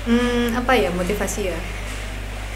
Hmm 0.00 0.54
apa 0.58 0.72
ya 0.74 0.90
motivasi 0.90 1.54
ya? 1.54 1.58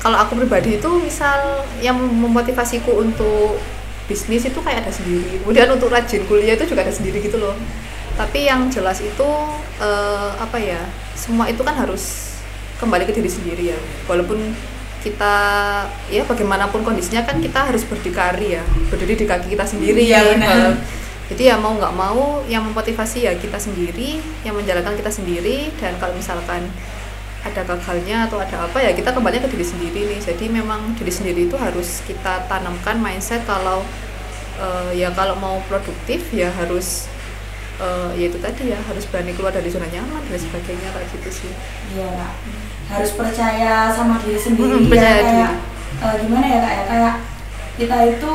Kalau 0.04 0.20
aku 0.20 0.36
pribadi 0.36 0.76
itu 0.76 0.90
misal 1.00 1.64
yang 1.80 1.96
memotivasiku 1.96 2.92
untuk 3.00 3.56
bisnis 4.04 4.44
itu 4.44 4.60
kayak 4.60 4.84
ada 4.84 4.92
sendiri. 4.92 5.40
Kemudian 5.40 5.72
untuk 5.72 5.88
rajin 5.88 6.28
kuliah 6.28 6.60
itu 6.60 6.68
juga 6.68 6.84
ada 6.84 6.92
sendiri 6.92 7.24
gitu 7.24 7.40
loh. 7.40 7.56
Tapi 8.20 8.44
yang 8.44 8.68
jelas 8.68 9.00
itu 9.00 9.24
uh, 9.80 10.30
apa 10.36 10.60
ya? 10.60 10.84
Semua 11.16 11.48
itu 11.48 11.64
kan 11.64 11.72
harus 11.72 12.36
kembali 12.76 13.08
ke 13.08 13.16
diri 13.16 13.32
sendiri 13.32 13.72
ya. 13.72 13.80
Walaupun 14.04 14.36
kita 15.04 15.34
ya 16.08 16.24
bagaimanapun 16.24 16.80
kondisinya 16.80 17.28
kan 17.28 17.36
kita 17.36 17.68
harus 17.68 17.84
berdikari 17.84 18.56
ya 18.56 18.64
berdiri 18.88 19.20
di 19.20 19.28
kaki 19.28 19.52
kita 19.52 19.68
sendiri 19.68 20.00
ya 20.00 20.24
jadi 21.28 21.52
ya 21.52 21.56
mau 21.60 21.76
nggak 21.76 21.92
mau 21.92 22.40
yang 22.48 22.64
memotivasi 22.64 23.28
ya 23.28 23.36
kita 23.36 23.60
sendiri 23.60 24.16
yang 24.48 24.56
menjalankan 24.56 24.96
kita 24.96 25.12
sendiri 25.12 25.68
dan 25.76 25.92
kalau 26.00 26.16
misalkan 26.16 26.64
ada 27.44 27.60
gagalnya 27.60 28.24
atau 28.24 28.40
ada 28.40 28.64
apa 28.64 28.80
ya 28.80 28.96
kita 28.96 29.12
kembali 29.12 29.44
ke 29.44 29.48
diri 29.52 29.66
sendiri 29.66 30.00
nih. 30.08 30.20
Jadi 30.24 30.48
memang 30.48 30.96
diri 30.96 31.12
sendiri 31.12 31.46
itu 31.46 31.56
harus 31.60 32.00
kita 32.08 32.48
tanamkan 32.48 32.96
mindset 32.96 33.44
kalau 33.44 33.84
uh, 34.56 34.90
ya 34.96 35.12
kalau 35.12 35.36
mau 35.36 35.60
produktif 35.68 36.32
ya 36.32 36.48
harus 36.56 37.06
uh, 37.78 38.10
ya 38.16 38.32
itu 38.32 38.40
tadi 38.40 38.72
ya 38.72 38.80
harus 38.88 39.04
berani 39.06 39.36
keluar 39.36 39.52
dari 39.52 39.68
zona 39.68 39.86
nyaman 39.92 40.24
dan 40.26 40.40
sebagainya 40.40 40.88
kayak 40.88 41.08
gitu 41.20 41.44
sih. 41.44 41.52
Iya 41.92 42.32
harus 42.84 43.16
percaya 43.16 43.88
sama 43.96 44.20
diri 44.20 44.36
sendiri 44.36 44.76
hmm, 44.76 44.92
ya 44.92 45.12
kayak 45.24 45.52
uh, 46.04 46.14
gimana 46.20 46.46
ya 46.48 46.58
kak 46.60 46.72
ya? 46.72 46.84
Kayak 46.84 47.14
kita 47.74 47.96
itu 48.16 48.32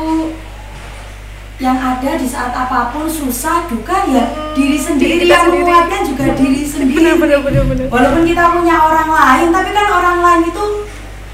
yang 1.60 1.76
ada 1.76 2.16
di 2.16 2.24
saat 2.24 2.56
apa 2.56 2.88
pun 2.88 3.04
susah 3.04 3.68
duka 3.68 4.08
ya 4.08 4.24
hmm, 4.32 4.56
diri 4.56 4.80
sendiri. 4.80 5.28
Yang 5.28 5.44
sendiri. 5.44 5.60
menguatkan 5.60 6.00
juga 6.08 6.24
hmm. 6.32 6.36
diri 6.40 6.62
sendiri. 6.64 6.96
bener, 7.20 7.40
bener, 7.44 7.62
bener, 7.68 7.86
walaupun 7.92 8.22
kita 8.24 8.44
punya 8.56 8.76
orang 8.80 9.10
lain 9.12 9.46
tapi 9.52 9.70
kan 9.76 9.86
orang 9.92 10.18
lain 10.24 10.42
itu 10.48 10.64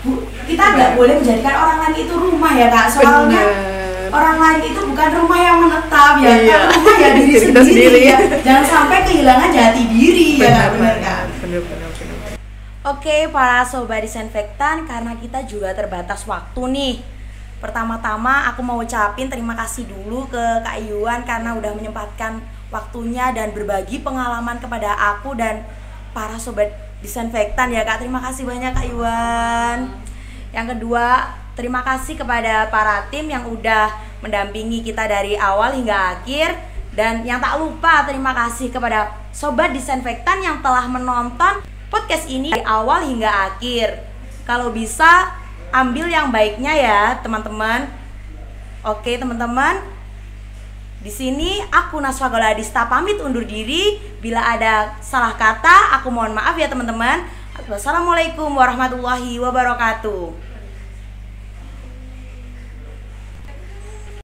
bu, 0.02 0.12
kita 0.50 0.64
nggak 0.74 0.90
boleh 0.98 1.14
menjadikan 1.22 1.54
orang 1.54 1.78
lain 1.78 1.96
itu 2.02 2.14
rumah 2.18 2.52
ya 2.58 2.66
kak. 2.74 2.86
Soalnya 2.90 3.42
bener. 3.46 4.10
orang 4.10 4.36
lain 4.42 4.60
itu 4.66 4.80
bukan 4.82 5.08
rumah 5.14 5.38
yang 5.38 5.58
menetap 5.62 6.12
ya. 6.18 6.26
Iya. 6.26 6.58
kan 6.58 6.60
rumah 6.74 6.96
ya 6.98 7.10
diri, 7.14 7.34
sendiri, 7.38 7.62
sendiri. 7.62 8.00
ya. 8.02 8.18
Jangan 8.42 8.64
sampai 8.66 8.98
kehilangan 9.06 9.48
jati 9.54 9.82
diri 9.94 10.28
bener, 10.42 10.50
ya 10.50 10.64
benar 10.74 10.96
kan 11.06 11.26
bener, 11.38 11.62
bener 11.62 11.86
Oke, 12.86 13.26
para 13.34 13.66
sobat 13.66 14.06
disinfektan, 14.06 14.86
karena 14.86 15.18
kita 15.18 15.42
juga 15.42 15.74
terbatas 15.74 16.22
waktu 16.22 16.62
nih. 16.70 16.94
Pertama-tama 17.56 18.52
aku 18.52 18.60
mau 18.60 18.76
ucapin 18.84 19.32
terima 19.32 19.56
kasih 19.56 19.88
dulu 19.88 20.28
ke 20.28 20.44
Kak 20.60 20.76
Iwan 20.76 21.24
karena 21.24 21.56
udah 21.56 21.72
menyempatkan 21.72 22.44
waktunya 22.68 23.32
dan 23.32 23.56
berbagi 23.56 24.04
pengalaman 24.04 24.60
kepada 24.60 24.92
aku 24.92 25.32
dan 25.32 25.64
para 26.12 26.36
sobat 26.36 26.68
disinfektan 27.00 27.72
ya 27.72 27.84
Kak. 27.88 28.04
Terima 28.04 28.20
kasih 28.20 28.44
banyak 28.44 28.76
Kak 28.76 28.86
Iwan. 28.92 29.78
Yang 30.52 30.66
kedua, 30.76 31.32
terima 31.56 31.80
kasih 31.80 32.20
kepada 32.20 32.68
para 32.68 33.08
tim 33.08 33.28
yang 33.32 33.48
udah 33.48 33.88
mendampingi 34.20 34.84
kita 34.84 35.08
dari 35.08 35.36
awal 35.36 35.72
hingga 35.76 36.16
akhir 36.16 36.56
dan 36.96 37.24
yang 37.28 37.40
tak 37.40 37.60
lupa 37.60 38.08
terima 38.08 38.32
kasih 38.32 38.72
kepada 38.72 39.12
sobat 39.28 39.72
disinfektan 39.76 40.40
yang 40.40 40.64
telah 40.64 40.88
menonton 40.88 41.60
podcast 41.92 42.24
ini 42.24 42.56
dari 42.56 42.64
awal 42.64 43.04
hingga 43.04 43.52
akhir. 43.52 44.00
Kalau 44.48 44.72
bisa 44.72 45.28
ambil 45.72 46.06
yang 46.10 46.30
baiknya 46.30 46.72
ya, 46.74 47.00
teman-teman. 47.22 47.90
Oke, 48.86 49.18
teman-teman. 49.18 49.82
Di 51.02 51.12
sini 51.12 51.62
aku 51.70 52.02
Naswa 52.02 52.26
Goladista 52.26 52.90
pamit 52.90 53.22
undur 53.22 53.46
diri. 53.46 53.98
Bila 54.18 54.42
ada 54.42 54.98
salah 54.98 55.38
kata, 55.38 55.98
aku 56.00 56.10
mohon 56.10 56.34
maaf 56.34 56.58
ya 56.58 56.66
teman-teman. 56.66 57.22
Wassalamualaikum 57.66 58.50
warahmatullahi 58.50 59.38
wabarakatuh. 59.42 60.55